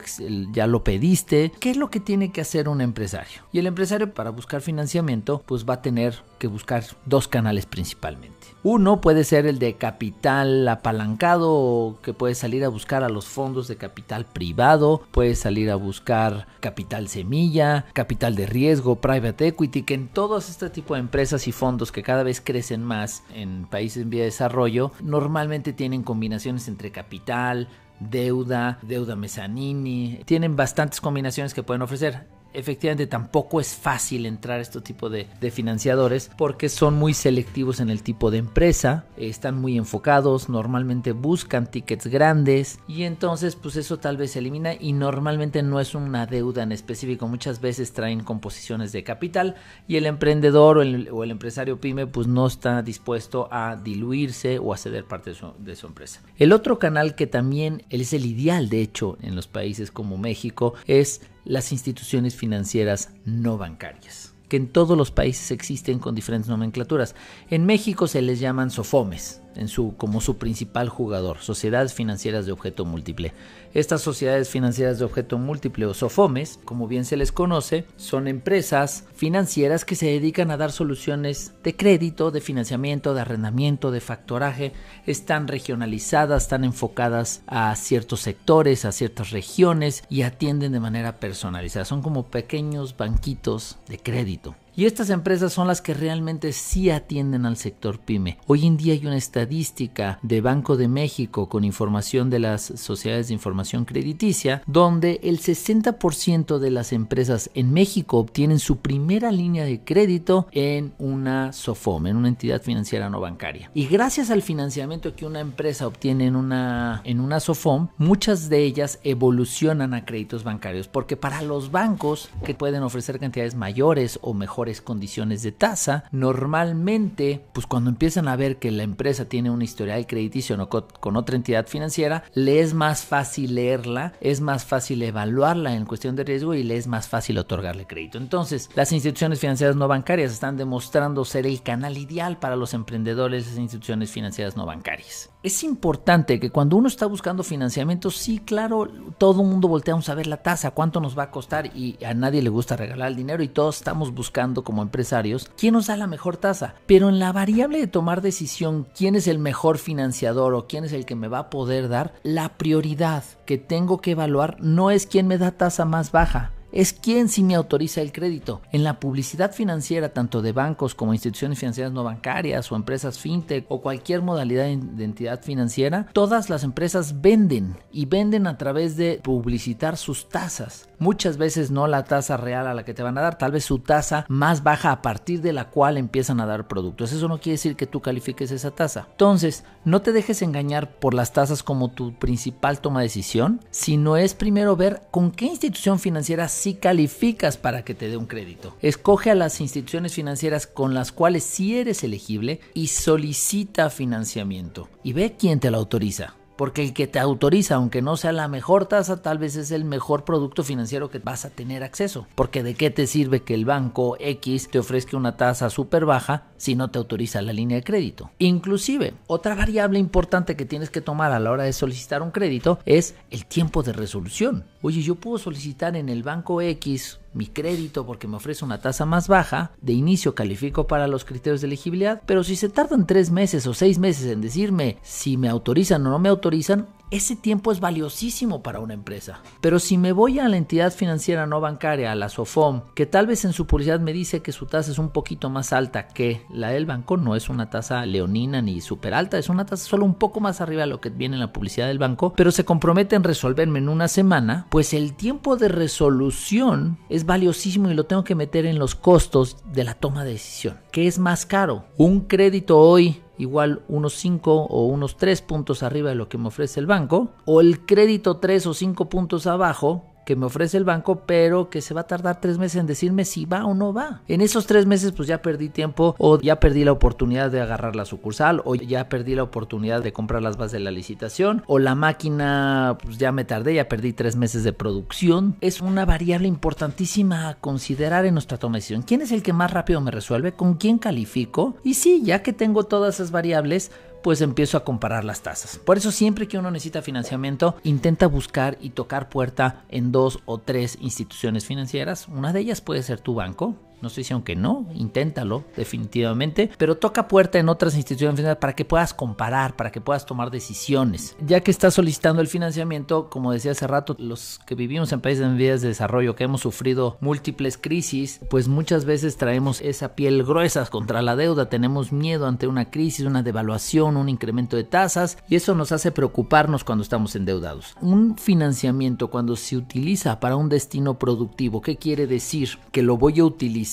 ya 0.52 0.68
lo 0.68 0.84
pediste. 0.84 1.52
¿Qué 1.60 1.72
es 1.72 1.78
lo 1.78 1.90
que 1.90 2.00
tiene 2.00 2.32
que 2.32 2.42
hacer 2.42 2.70
un 2.70 2.82
empresario? 2.82 3.42
Y 3.54 3.60
el 3.60 3.68
empresario 3.68 4.14
para 4.14 4.30
buscar 4.30 4.62
financiamiento 4.62 5.44
pues 5.46 5.66
va 5.66 5.76
a 5.76 5.82
tener 5.82 6.16
que 6.40 6.48
buscar 6.48 6.86
dos 7.06 7.28
canales 7.28 7.66
principalmente. 7.66 8.48
Uno 8.64 9.02
puede 9.02 9.26
ser 9.26 9.46
el 9.46 9.60
de 9.60 9.76
capital 9.76 10.68
apalancado 10.68 11.98
que 12.02 12.14
puede 12.14 12.34
salir 12.36 12.64
a 12.64 12.70
buscar 12.70 13.04
a 13.04 13.10
los 13.10 13.26
fondos 13.26 13.68
de 13.68 13.76
capital 13.76 14.26
privado, 14.26 15.02
puede 15.12 15.36
salir 15.36 15.70
a 15.70 15.76
buscar 15.76 16.48
capital 16.62 17.10
semilla, 17.10 17.86
capital 17.94 18.36
de 18.36 18.46
riesgo, 18.46 19.02
private 19.02 19.48
equity, 19.48 19.84
que 19.84 19.96
en 19.96 20.08
todos 20.08 20.50
este 20.50 20.70
tipo 20.70 20.94
de 20.94 21.02
empresas 21.02 21.48
y 21.48 21.52
fondos 21.52 21.92
que 21.92 22.04
cada 22.04 22.24
vez 22.24 22.40
crecen 22.40 22.84
más 22.84 23.24
en 23.34 23.66
países 23.66 24.04
en 24.04 24.10
vía 24.12 24.22
de 24.22 24.26
desarrollo, 24.26 24.92
normalmente 25.02 25.74
tienen 25.74 26.04
combinaciones 26.04 26.68
entre 26.70 26.92
capital, 26.92 27.68
deuda, 28.00 28.80
deuda 28.82 29.16
mezzanini, 29.16 30.22
tienen 30.26 30.56
bastantes 30.56 31.02
combinaciones 31.02 31.54
que 31.54 31.64
pueden 31.64 31.82
ofrecer 31.82 32.28
efectivamente 32.54 33.08
tampoco 33.08 33.60
es 33.60 33.76
fácil 33.76 34.26
entrar 34.26 34.60
a 34.60 34.62
este 34.62 34.82
tipo 34.82 35.10
de, 35.10 35.28
financiadores 35.52 36.32
porque 36.38 36.70
son 36.70 36.96
muy 36.96 37.14
selectivos 37.14 37.80
en 37.80 37.90
el 37.90 38.04
tipo 38.04 38.32
de 38.32 38.38
empresa, 38.38 39.06
están 39.18 39.60
muy 39.60 39.78
enfocados, 39.78 40.50
normalmente 40.50 41.12
buscan 41.12 41.70
tickets 41.70 42.08
grandes 42.08 42.80
y 42.88 43.04
entonces 43.04 43.56
pues 43.56 43.76
eso 43.76 43.98
tal 43.98 44.18
vez 44.18 44.32
se 44.32 44.40
elimina 44.40 44.74
y 44.74 44.94
normalmente 44.94 45.62
no 45.64 45.80
es 45.80 45.94
una 45.96 46.26
deuda 46.26 46.64
en 46.64 46.72
específico, 46.72 47.28
muchas 47.28 47.60
veces 47.60 47.94
traen 47.94 48.24
composiciones 48.24 48.92
de 48.92 49.04
capital 49.04 49.56
y 49.88 49.98
el 49.98 50.06
emprendedor 50.06 50.78
o 50.78 50.82
el, 50.82 51.32
empresario 51.32 51.80
pyme 51.80 52.08
pues 52.08 52.28
no 52.28 52.48
está 52.48 52.82
dispuesto 52.82 53.48
a 53.52 53.76
diluirse 53.76 54.60
o 54.60 54.74
a 54.74 54.78
ceder 54.78 55.06
parte 55.06 55.32
de 55.32 55.36
su, 55.36 55.54
de 55.60 55.76
su 55.76 55.88
empresa. 55.88 56.22
El 56.38 56.54
otro 56.54 56.80
canal 56.80 57.16
que 57.16 57.28
también 57.28 57.84
es 57.90 58.14
el 58.14 58.26
ideal 58.26 58.70
de 58.70 58.82
hecho 58.82 59.18
en 59.22 59.36
los 59.36 59.48
países 59.48 59.92
como 59.92 60.18
México 60.18 60.74
es 60.88 61.22
las 61.46 61.72
instituciones 61.72 62.36
financieras 62.36 63.10
no 63.26 63.58
bancarias, 63.58 64.34
que 64.48 64.58
en 64.58 64.68
todos 64.68 64.98
los 64.98 65.12
países 65.12 65.52
existen 65.52 66.00
con 66.00 66.16
diferentes 66.16 66.50
nomenclaturas. 66.50 67.16
En 67.50 67.66
México 67.66 68.08
se 68.08 68.22
les 68.22 68.40
llaman 68.40 68.72
SOFOMES, 68.72 69.41
en 69.56 69.68
su, 69.68 69.96
como 69.98 70.22
su 70.22 70.38
principal 70.38 70.90
jugador, 70.90 71.40
sociedades 71.40 71.94
financieras 71.94 72.46
de 72.46 72.52
objeto 72.52 72.86
múltiple. 72.86 73.34
Estas 73.74 74.02
sociedades 74.02 74.50
financieras 74.50 75.00
de 75.00 75.06
objeto 75.06 75.38
múltiple 75.38 75.86
o 75.86 75.94
SOFOMES, 75.94 76.60
como 76.66 76.88
bien 76.88 77.06
se 77.06 77.16
les 77.16 77.32
conoce, 77.32 77.86
son 77.96 78.28
empresas 78.28 79.06
financieras 79.16 79.86
que 79.86 79.96
se 79.96 80.08
dedican 80.08 80.52
a 80.52 80.58
dar 80.58 80.72
soluciones 80.72 81.54
de 81.64 81.76
crédito, 81.76 82.32
de 82.32 82.42
financiamiento, 82.42 83.14
de 83.14 83.22
arrendamiento, 83.22 83.92
de 83.92 84.02
factoraje. 84.02 84.74
Están 85.06 85.48
regionalizadas, 85.48 86.44
están 86.44 86.66
enfocadas 86.66 87.44
a 87.48 87.74
ciertos 87.76 88.20
sectores, 88.20 88.84
a 88.84 88.92
ciertas 88.92 89.32
regiones 89.32 90.04
y 90.10 90.24
atienden 90.24 90.74
de 90.74 90.80
manera 90.80 91.20
personalizada. 91.20 91.86
Son 91.86 92.02
como 92.02 92.28
pequeños 92.28 92.98
banquitos 92.98 93.78
de 93.88 93.98
crédito. 93.98 94.56
Y 94.82 94.88
estas 94.88 95.12
empresas 95.12 95.54
son 95.54 95.68
las 95.68 95.80
que 95.80 95.94
realmente 95.94 96.52
sí 96.54 96.90
atienden 96.90 97.46
al 97.46 97.56
sector 97.56 98.00
pyme. 98.00 98.40
Hoy 98.48 98.66
en 98.66 98.78
día 98.78 98.94
hay 98.94 99.06
una 99.06 99.16
estadística 99.16 100.18
de 100.24 100.42
Banco 100.42 100.76
de 100.76 100.88
México 100.88 101.50
con 101.50 101.64
información 101.64 102.32
de 102.32 102.40
las 102.40 102.64
sociedades 102.64 103.28
de 103.28 103.36
información 103.36 103.86
crediticia, 103.86 104.64
donde 104.66 105.20
el 105.22 105.40
60% 105.40 106.58
de 106.58 106.72
las 106.72 106.94
empresas 106.94 107.52
en 107.54 107.72
México 107.72 108.18
obtienen 108.18 108.58
su 108.58 108.78
primera 108.78 109.32
línea 109.32 109.66
de 109.66 109.82
crédito 109.82 110.48
en 110.52 110.94
una 110.98 111.54
SOFOM, 111.54 112.08
en 112.08 112.18
una 112.18 112.30
entidad 112.30 112.64
financiera 112.64 113.08
no 113.08 113.20
bancaria. 113.20 113.70
Y 113.76 113.86
gracias 113.86 114.32
al 114.32 114.42
financiamiento 114.42 115.16
que 115.16 115.28
una 115.28 115.42
empresa 115.42 115.86
obtiene 115.86 116.26
en 116.26 116.36
una, 116.36 117.02
en 117.04 117.20
una 117.20 117.40
SOFOM, 117.40 117.90
muchas 118.00 118.50
de 118.50 118.64
ellas 118.64 118.98
evolucionan 119.04 119.94
a 119.94 120.06
créditos 120.06 120.44
bancarios, 120.44 120.88
porque 120.88 121.18
para 121.18 121.44
los 121.44 121.70
bancos 121.70 122.30
que 122.44 122.56
pueden 122.56 122.82
ofrecer 122.82 123.20
cantidades 123.20 123.54
mayores 123.54 124.18
o 124.24 124.34
mejores 124.34 124.71
condiciones 124.80 125.44
de 125.44 125.52
tasa. 125.52 126.06
Normalmente, 126.12 127.44
pues 127.52 127.68
cuando 127.68 127.90
empiezan 127.90 128.30
a 128.30 128.38
ver 128.38 128.60
que 128.60 128.72
la 128.72 128.84
empresa 128.84 129.26
tiene 129.26 129.50
una 129.50 129.66
historial 129.66 130.08
crediticio 130.08 130.56
no 130.56 130.70
con 130.70 131.18
otra 131.18 131.36
entidad 131.36 131.68
financiera, 131.68 132.24
le 132.34 132.62
es 132.62 132.74
más 132.74 133.04
fácil 133.04 133.56
leerla, 133.56 134.14
es 134.22 134.40
más 134.40 134.64
fácil 134.64 135.02
evaluarla 135.02 135.76
en 135.76 135.86
cuestión 135.86 136.16
de 136.16 136.24
riesgo 136.24 136.54
y 136.54 136.64
le 136.64 136.78
es 136.78 136.88
más 136.88 137.08
fácil 137.08 137.38
otorgarle 137.40 137.88
crédito. 137.88 138.18
Entonces, 138.18 138.70
las 138.76 138.92
instituciones 138.92 139.40
financieras 139.40 139.76
no 139.76 139.88
bancarias 139.88 140.32
están 140.32 140.56
demostrando 140.56 141.26
ser 141.26 141.48
el 141.48 141.62
canal 141.64 141.98
ideal 141.98 142.38
para 142.38 142.56
los 142.56 142.74
emprendedores 142.74 143.56
de 143.56 143.62
instituciones 143.62 144.12
financieras 144.12 144.56
no 144.56 144.66
bancarias 144.66 145.32
es 145.44 145.64
importante 145.64 146.40
que 146.40 146.52
cuando 146.52 146.78
uno 146.78 146.88
está 146.88 147.08
buscando 147.08 147.44
financiamiento, 147.44 148.12
sí, 148.12 148.40
claro, 148.40 148.88
todo 149.18 149.42
el 149.42 149.48
mundo 149.48 149.68
volteamos 149.68 150.08
a 150.10 150.16
ver 150.16 150.28
la 150.28 150.38
tasa, 150.38 150.72
cuánto 150.72 151.00
nos 151.00 151.18
va 151.18 151.24
a 151.24 151.32
costar 151.32 151.66
y 151.76 151.98
a 152.06 152.14
nadie 152.14 152.42
le 152.42 152.50
gusta 152.50 152.76
regalar 152.76 153.08
el 153.08 153.16
dinero 153.16 153.42
y 153.42 153.48
todos 153.48 153.78
estamos 153.78 154.14
buscando 154.14 154.51
como 154.54 154.82
empresarios 154.82 155.50
quién 155.58 155.74
nos 155.74 155.88
da 155.88 155.98
la 155.98 156.08
mejor 156.08 156.38
tasa. 156.38 156.76
Pero 156.86 157.10
en 157.10 157.20
la 157.20 157.32
variable 157.32 157.80
de 157.80 157.88
tomar 157.88 158.22
decisión 158.22 158.88
quién 158.96 159.16
es 159.16 159.28
el 159.28 159.40
mejor 159.40 159.78
financiador 159.78 160.54
o 160.54 160.68
quién 160.68 160.84
es 160.84 160.94
el 160.94 161.06
que 161.06 161.16
me 161.16 161.28
va 161.28 161.40
a 161.40 161.50
poder 161.50 161.90
dar, 161.90 162.14
la 162.24 162.58
prioridad 162.58 163.24
que 163.46 163.58
tengo 163.58 164.02
que 164.02 164.12
evaluar 164.12 164.58
no 164.60 164.92
es 164.92 165.08
quién 165.08 165.28
me 165.28 165.38
da 165.38 165.52
tasa 165.52 165.86
más 165.86 166.12
baja, 166.12 166.52
es 166.72 166.94
quien 166.94 167.30
sí 167.30 167.44
me 167.44 167.56
autoriza 167.56 168.02
el 168.02 168.12
crédito. 168.12 168.62
En 168.72 168.84
la 168.84 169.00
publicidad 169.00 169.52
financiera, 169.52 170.10
tanto 170.10 170.42
de 170.42 170.52
bancos 170.52 170.96
como 170.96 171.14
instituciones 171.14 171.60
financieras 171.60 171.94
no 171.94 172.04
bancarias 172.04 172.72
o 172.72 172.76
empresas 172.76 173.20
fintech 173.20 173.66
o 173.70 173.82
cualquier 173.82 174.22
modalidad 174.22 174.66
de 174.66 175.04
entidad 175.04 175.42
financiera, 175.42 176.08
todas 176.14 176.50
las 176.50 176.64
empresas 176.64 177.22
venden 177.22 177.78
y 177.92 178.06
venden 178.06 178.48
a 178.48 178.58
través 178.58 178.98
de 178.98 179.20
publicitar 179.24 179.98
sus 179.98 180.30
tasas. 180.30 180.88
Muchas 181.00 181.38
veces 181.38 181.72
no 181.72 181.88
la 181.88 182.04
tasa 182.04 182.38
real 182.38 182.68
a 182.68 182.76
la 182.76 182.86
que 182.86 182.94
te 182.94 183.02
van 183.02 183.18
a 183.18 183.22
dar, 183.22 183.38
tal 183.38 183.52
vez 183.52 183.66
su 183.66 183.80
tasa 183.80 184.26
más 184.28 184.62
baja 184.62 184.92
a 184.92 185.02
partir 185.02 185.42
de 185.42 185.52
la 185.52 185.70
cual 185.70 185.98
empiezan 185.98 186.40
a 186.40 186.46
dar 186.46 186.68
productos. 186.68 187.12
Eso 187.12 187.28
no 187.28 187.40
quiere 187.40 187.54
decir 187.54 187.76
que 187.76 187.88
tú 187.88 188.02
califiques 188.02 188.52
esa 188.52 188.72
tasa. 188.72 189.08
Entonces, 189.12 189.64
no 189.84 190.02
te 190.02 190.12
dejes 190.12 190.44
engañar 190.44 190.92
por 191.00 191.16
las 191.16 191.34
tasas 191.34 191.64
como 191.64 191.90
tu 191.90 192.14
principal 192.14 192.82
toma 192.82 193.00
de 193.00 193.08
decisión, 193.08 193.62
sino 193.72 194.16
es 194.16 194.36
primero 194.36 194.76
ver 194.76 195.02
con 195.10 195.32
qué 195.32 195.46
institución 195.46 195.98
financiera 195.98 196.48
si 196.62 196.76
calificas 196.76 197.58
para 197.58 197.84
que 197.84 197.96
te 197.96 198.08
dé 198.08 198.18
un 198.18 198.28
crédito. 198.28 198.76
Escoge 198.82 199.32
a 199.32 199.36
las 199.36 199.62
instituciones 199.62 200.14
financieras 200.14 200.68
con 200.68 200.94
las 200.94 201.12
cuales 201.12 201.44
sí 201.44 201.78
eres 201.78 202.04
elegible 202.04 202.60
y 202.74 202.88
solicita 202.88 203.90
financiamiento. 203.90 204.88
Y 205.04 205.14
ve 205.14 205.36
quién 205.38 205.60
te 205.60 205.72
lo 205.72 205.78
autoriza 205.78 206.36
porque 206.62 206.84
el 206.84 206.94
que 206.94 207.08
te 207.08 207.18
autoriza, 207.18 207.74
aunque 207.74 208.04
no 208.04 208.18
sea 208.18 208.32
la 208.32 208.48
mejor 208.48 208.86
tasa, 208.86 209.24
tal 209.24 209.40
vez 209.40 209.56
es 209.56 209.72
el 209.72 209.84
mejor 209.84 210.26
producto 210.26 210.64
financiero 210.64 211.10
que 211.10 211.18
vas 211.18 211.44
a 211.44 211.50
tener 211.50 211.82
acceso. 211.82 212.28
Porque 212.36 212.62
de 212.62 212.76
qué 212.76 212.92
te 212.92 213.08
sirve 213.08 213.42
que 213.42 213.56
el 213.56 213.66
banco 213.66 214.16
X 214.20 214.70
te 214.70 214.78
ofrezca 214.78 215.18
una 215.18 215.38
tasa 215.38 215.72
súper 215.72 216.06
baja 216.06 216.52
si 216.58 216.76
no 216.76 216.92
te 216.92 217.00
autoriza 217.00 217.42
la 217.42 217.52
línea 217.52 217.78
de 217.78 217.84
crédito. 217.84 218.30
Inclusive, 218.38 219.16
otra 219.26 219.56
variable 219.56 219.98
importante 219.98 220.56
que 220.56 220.66
tienes 220.66 220.92
que 220.92 221.02
tomar 221.02 221.32
a 221.32 221.40
la 221.40 221.50
hora 221.50 221.64
de 221.64 221.74
solicitar 221.74 222.22
un 222.22 222.30
crédito 222.30 222.78
es 222.86 223.16
el 223.32 223.48
tiempo 223.48 223.82
de 223.82 223.94
resolución. 223.94 224.66
Oye, 224.84 225.02
yo 225.02 225.16
puedo 225.16 225.40
solicitar 225.40 225.96
en 225.96 226.10
el 226.10 226.22
banco 226.22 226.62
X 226.62 227.21
mi 227.34 227.48
crédito 227.48 228.06
porque 228.06 228.28
me 228.28 228.38
ofrece 228.38 228.66
una 228.66 228.82
tasa 228.82 229.06
más 229.06 229.28
baja, 229.28 229.72
de 229.82 229.94
inicio 229.94 230.36
califico 230.36 230.88
para 230.88 231.08
los 231.08 231.26
criterios 231.26 231.62
de 231.62 231.68
elegibilidad, 231.68 232.22
pero 232.26 232.44
si 232.44 232.56
se 232.56 232.70
tardan 232.70 233.08
tres 233.08 233.32
meses 233.32 233.68
o 233.68 233.74
seis 233.74 234.00
meses 234.00 234.32
en 234.32 234.42
decirme 234.42 234.98
si 235.02 235.38
me 235.38 235.50
autorizan 235.50 236.06
o 236.08 236.10
no 236.10 236.20
me 236.20 236.30
autorizan, 236.30 236.88
ese 237.12 237.36
tiempo 237.36 237.72
es 237.72 237.82
valiosísimo 237.82 238.64
para 238.64 238.80
una 238.80 238.94
empresa. 238.94 239.42
Pero 239.60 239.80
si 239.80 239.98
me 239.98 240.14
voy 240.14 240.40
a 240.40 240.48
la 240.48 240.58
entidad 240.58 240.94
financiera 240.94 241.46
no 241.46 241.60
bancaria, 241.60 242.12
a 242.12 242.16
la 242.16 242.30
SOFOM, 242.30 242.82
que 242.96 243.06
tal 243.06 243.28
vez 243.28 243.44
en 243.46 243.54
su 243.54 243.68
publicidad 243.68 244.00
me 244.00 244.14
dice 244.14 244.42
que 244.42 244.54
su 244.54 244.66
tasa 244.66 244.92
es 244.92 244.98
un 244.98 245.10
poquito 245.10 245.50
más 245.50 245.74
alta 245.74 246.08
que 246.08 246.42
la 246.50 246.70
del 246.70 246.86
banco, 246.86 247.18
no 247.18 247.36
es 247.36 247.50
una 247.50 247.70
tasa 247.70 248.06
leonina 248.06 248.62
ni 248.62 248.80
súper 248.80 249.14
alta, 249.14 249.38
es 249.38 249.50
una 249.50 249.66
tasa 249.66 249.86
solo 249.86 250.06
un 250.06 250.16
poco 250.16 250.40
más 250.40 250.62
arriba 250.62 250.82
de 250.82 250.88
lo 250.88 251.02
que 251.02 251.10
viene 251.10 251.36
en 251.36 251.42
la 251.42 251.52
publicidad 251.54 251.88
del 251.88 252.00
banco, 252.00 252.34
pero 252.36 252.52
se 252.52 252.66
compromete 252.66 253.16
en 253.16 253.24
resolverme 253.24 253.80
en 253.80 253.90
una 253.90 254.08
semana, 254.08 254.68
pues 254.70 254.94
el 254.94 255.14
tiempo 255.14 255.58
de 255.58 255.68
resolución 255.68 256.98
es 257.10 257.26
valiosísimo 257.26 257.92
y 257.92 257.94
lo 257.94 258.06
tengo 258.06 258.24
que 258.24 258.36
meter 258.36 258.66
en 258.66 258.80
los 258.80 258.96
costos 258.96 259.58
de 259.74 259.84
la 259.84 259.96
toma 259.96 260.24
de 260.24 260.32
decisión. 260.32 260.80
¿Qué 260.92 261.08
es 261.08 261.20
más 261.20 261.46
caro? 261.46 261.86
Un 261.98 262.22
crédito 262.22 262.80
hoy 262.80 263.22
igual 263.42 263.82
unos 263.88 264.14
5 264.14 264.68
o 264.70 264.86
unos 264.86 265.18
3 265.18 265.42
puntos 265.42 265.82
arriba 265.84 266.10
de 266.10 266.16
lo 266.16 266.30
que 266.30 266.38
me 266.38 266.48
ofrece 266.48 266.80
el 266.80 266.86
banco, 266.86 267.30
o 267.46 267.60
el 267.60 267.86
crédito 267.86 268.38
3 268.38 268.68
o 268.68 268.74
5 268.74 269.10
puntos 269.10 269.48
abajo 269.48 270.11
que 270.26 270.36
me 270.36 270.46
ofrece 270.46 270.78
el 270.78 270.84
banco, 270.84 271.24
pero 271.26 271.70
que 271.70 271.82
se 271.82 271.94
va 271.94 272.02
a 272.02 272.08
tardar 272.08 272.40
tres 272.40 272.58
meses 272.58 272.80
en 272.80 272.88
decirme 272.88 273.26
si 273.26 273.46
va 273.46 273.66
o 273.66 273.74
no 273.74 273.94
va. 273.94 274.22
En 274.28 274.42
esos 274.42 274.66
tres 274.66 274.86
meses 274.86 275.12
pues 275.12 275.28
ya 275.28 275.42
perdí 275.42 275.70
tiempo 275.70 276.16
o 276.18 276.40
ya 276.40 276.60
perdí 276.60 276.84
la 276.84 276.92
oportunidad 276.92 277.52
de 277.52 277.62
agarrar 277.62 277.96
la 277.96 278.06
sucursal 278.06 278.62
o 278.66 278.76
ya 278.76 279.10
perdí 279.10 279.36
la 279.36 279.44
oportunidad 279.44 280.02
de 280.02 280.14
comprar 280.14 280.42
las 280.42 280.58
bases 280.58 280.74
de 280.74 280.80
la 280.80 280.92
licitación 280.92 281.64
o 281.68 281.80
la 281.80 281.96
máquina 281.96 282.98
pues 283.04 283.18
ya 283.18 283.32
me 283.32 283.46
tardé, 283.46 283.76
ya 283.76 283.88
perdí 283.88 284.14
tres 284.14 284.36
meses 284.36 284.64
de 284.64 284.74
producción. 284.74 285.56
Es 285.62 285.82
una 285.82 286.06
variable 286.06 286.48
importantísima 286.48 287.50
a 287.50 287.56
considerar 287.56 288.26
en 288.26 288.34
nuestra 288.34 288.58
toma 288.58 288.74
de 288.74 288.80
decisión. 288.80 289.02
¿Quién 289.02 289.22
es 289.22 289.32
el 289.32 289.44
que 289.44 289.54
más 289.54 289.72
rápido 289.72 290.02
me 290.02 290.12
resuelve? 290.12 290.54
¿Con 290.54 290.76
quién 290.76 290.98
califico? 290.98 291.76
Y 291.84 291.96
sí, 291.96 292.22
ya 292.24 292.44
que 292.44 292.54
tengo 292.54 292.84
todas 292.84 293.16
esas 293.16 293.32
variables, 293.32 293.92
pues 294.22 294.42
empiezo 294.42 294.78
a 294.78 294.84
comparar 294.84 295.24
las 295.24 295.42
tasas. 295.42 295.78
Por 295.78 295.98
eso 295.98 296.12
siempre 296.12 296.48
que 296.48 296.58
uno 296.58 296.72
necesita 296.72 297.02
financiamiento, 297.02 297.76
intenta 297.84 298.28
buscar 298.28 298.78
y 298.82 298.92
tocar 298.92 299.30
puerta 299.30 299.84
en 299.90 300.12
dos 300.12 300.40
o 300.46 300.58
tres 300.58 300.98
instituciones 301.02 301.66
financieras. 301.66 302.28
Una 302.28 302.54
de 302.54 302.62
ellas 302.62 302.82
puede 302.82 303.04
ser 303.04 303.20
tu 303.20 303.36
banco, 303.36 303.76
no 304.02 304.10
sé 304.10 304.24
si 304.24 304.34
aunque 304.34 304.56
no, 304.56 304.86
inténtalo 304.94 305.64
definitivamente, 305.76 306.70
pero 306.78 306.98
toca 306.98 307.28
puerta 307.28 307.60
en 307.60 307.70
otras 307.70 307.96
instituciones 307.96 308.56
para 308.58 308.74
que 308.74 308.86
puedas 308.86 309.14
comparar, 309.14 309.76
para 309.76 309.92
que 309.92 310.02
puedas 310.02 310.26
tomar 310.26 310.52
decisiones. 310.52 311.36
Ya 311.46 311.62
que 311.62 311.72
estás 311.72 311.94
solicitando 311.94 312.42
el 312.42 312.48
financiamiento, 312.48 313.30
como 313.30 313.52
decía 313.52 313.72
hace 313.72 313.88
rato, 313.88 314.16
los 314.20 314.60
que 314.66 314.76
vivimos 314.76 315.12
en 315.12 315.22
países 315.22 315.46
en 315.46 315.58
vías 315.58 315.82
de 315.82 315.90
desarrollo, 315.90 316.36
que 316.36 316.44
hemos 316.44 316.62
sufrido 316.62 317.18
múltiples 317.22 317.78
crisis, 317.78 318.42
pues 318.50 318.68
muchas 318.68 319.06
veces 319.06 319.38
traemos 319.38 319.82
esa 319.82 320.16
piel 320.16 320.44
gruesa 320.44 320.86
contra 320.88 321.22
la 321.22 321.36
deuda, 321.36 321.70
tenemos 321.70 322.12
miedo 322.12 322.48
ante 322.48 322.68
una 322.68 322.90
crisis, 322.90 323.26
una 323.26 323.44
devaluación, 323.44 324.18
un 324.18 324.30
incremento 324.30 324.76
de 324.76 324.84
tasas 324.84 325.38
y 325.48 325.56
eso 325.56 325.76
nos 325.76 325.92
hace 325.92 326.12
preocuparnos 326.12 326.84
cuando 326.84 327.04
estamos 327.04 327.36
endeudados. 327.36 327.96
Un 328.02 328.38
financiamiento 328.38 329.30
cuando 329.30 329.56
se 329.56 329.78
utiliza 329.78 330.40
para 330.40 330.56
un 330.56 330.70
destino 330.70 331.20
productivo, 331.20 331.82
¿qué 331.82 331.98
quiere 331.98 332.28
decir? 332.28 332.80
Que 332.92 333.04
lo 333.04 333.18
voy 333.18 333.40
a 333.40 333.46
utilizar 333.46 333.91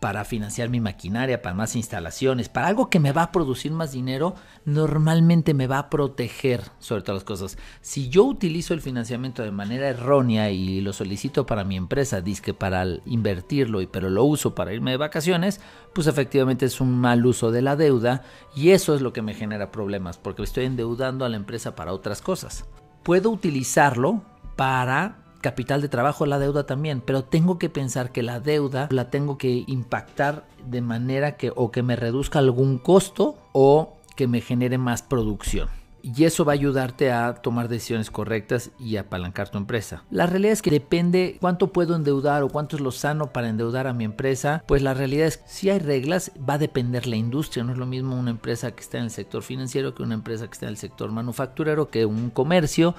para 0.00 0.24
financiar 0.24 0.70
mi 0.70 0.80
maquinaria, 0.80 1.42
para 1.42 1.54
más 1.54 1.76
instalaciones, 1.76 2.48
para 2.48 2.66
algo 2.66 2.88
que 2.88 2.98
me 2.98 3.12
va 3.12 3.24
a 3.24 3.32
producir 3.32 3.70
más 3.70 3.92
dinero, 3.92 4.34
normalmente 4.64 5.52
me 5.52 5.66
va 5.66 5.78
a 5.78 5.90
proteger 5.90 6.62
sobre 6.78 7.02
todas 7.02 7.20
las 7.20 7.24
cosas. 7.24 7.58
Si 7.82 8.08
yo 8.08 8.24
utilizo 8.24 8.72
el 8.72 8.80
financiamiento 8.80 9.42
de 9.42 9.50
manera 9.50 9.88
errónea 9.88 10.50
y 10.50 10.80
lo 10.80 10.94
solicito 10.94 11.44
para 11.44 11.64
mi 11.64 11.76
empresa, 11.76 12.22
disque 12.22 12.54
para 12.54 12.86
invertirlo, 13.04 13.80
pero 13.90 14.08
lo 14.08 14.24
uso 14.24 14.54
para 14.54 14.72
irme 14.72 14.92
de 14.92 14.96
vacaciones, 14.96 15.60
pues 15.94 16.06
efectivamente 16.06 16.64
es 16.64 16.80
un 16.80 16.98
mal 16.98 17.24
uso 17.26 17.50
de 17.50 17.60
la 17.60 17.76
deuda 17.76 18.22
y 18.56 18.70
eso 18.70 18.94
es 18.94 19.02
lo 19.02 19.12
que 19.12 19.22
me 19.22 19.34
genera 19.34 19.70
problemas, 19.70 20.16
porque 20.16 20.42
estoy 20.42 20.64
endeudando 20.64 21.26
a 21.26 21.28
la 21.28 21.36
empresa 21.36 21.76
para 21.76 21.92
otras 21.92 22.22
cosas. 22.22 22.64
Puedo 23.02 23.30
utilizarlo 23.30 24.22
para 24.56 25.29
capital 25.40 25.80
de 25.80 25.88
trabajo, 25.88 26.26
la 26.26 26.38
deuda 26.38 26.66
también, 26.66 27.00
pero 27.00 27.24
tengo 27.24 27.58
que 27.58 27.68
pensar 27.68 28.12
que 28.12 28.22
la 28.22 28.40
deuda 28.40 28.88
la 28.90 29.10
tengo 29.10 29.38
que 29.38 29.64
impactar 29.66 30.44
de 30.66 30.80
manera 30.80 31.36
que 31.36 31.52
o 31.54 31.70
que 31.70 31.82
me 31.82 31.96
reduzca 31.96 32.38
algún 32.38 32.78
costo 32.78 33.36
o 33.52 33.96
que 34.16 34.26
me 34.26 34.40
genere 34.40 34.78
más 34.78 35.02
producción. 35.02 35.68
Y 36.02 36.24
eso 36.24 36.44
va 36.44 36.52
a 36.52 36.54
ayudarte 36.54 37.12
a 37.12 37.34
tomar 37.34 37.68
decisiones 37.68 38.10
correctas 38.10 38.70
y 38.78 38.96
apalancar 38.96 39.50
tu 39.50 39.58
empresa. 39.58 40.04
La 40.10 40.26
realidad 40.26 40.52
es 40.52 40.62
que 40.62 40.70
depende 40.70 41.36
cuánto 41.40 41.72
puedo 41.72 41.94
endeudar 41.94 42.42
o 42.42 42.48
cuánto 42.48 42.76
es 42.76 42.82
lo 42.82 42.90
sano 42.90 43.32
para 43.32 43.48
endeudar 43.48 43.86
a 43.86 43.92
mi 43.92 44.04
empresa. 44.04 44.64
Pues 44.66 44.82
la 44.82 44.94
realidad 44.94 45.26
es 45.26 45.36
que 45.36 45.48
si 45.48 45.70
hay 45.70 45.78
reglas, 45.78 46.32
va 46.48 46.54
a 46.54 46.58
depender 46.58 47.06
la 47.06 47.16
industria. 47.16 47.64
No 47.64 47.72
es 47.72 47.78
lo 47.78 47.86
mismo 47.86 48.18
una 48.18 48.30
empresa 48.30 48.70
que 48.70 48.80
está 48.80 48.98
en 48.98 49.04
el 49.04 49.10
sector 49.10 49.42
financiero 49.42 49.94
que 49.94 50.02
una 50.02 50.14
empresa 50.14 50.46
que 50.46 50.54
está 50.54 50.66
en 50.66 50.70
el 50.70 50.78
sector 50.78 51.10
manufacturero, 51.12 51.90
que 51.90 52.06
un 52.06 52.30
comercio 52.30 52.94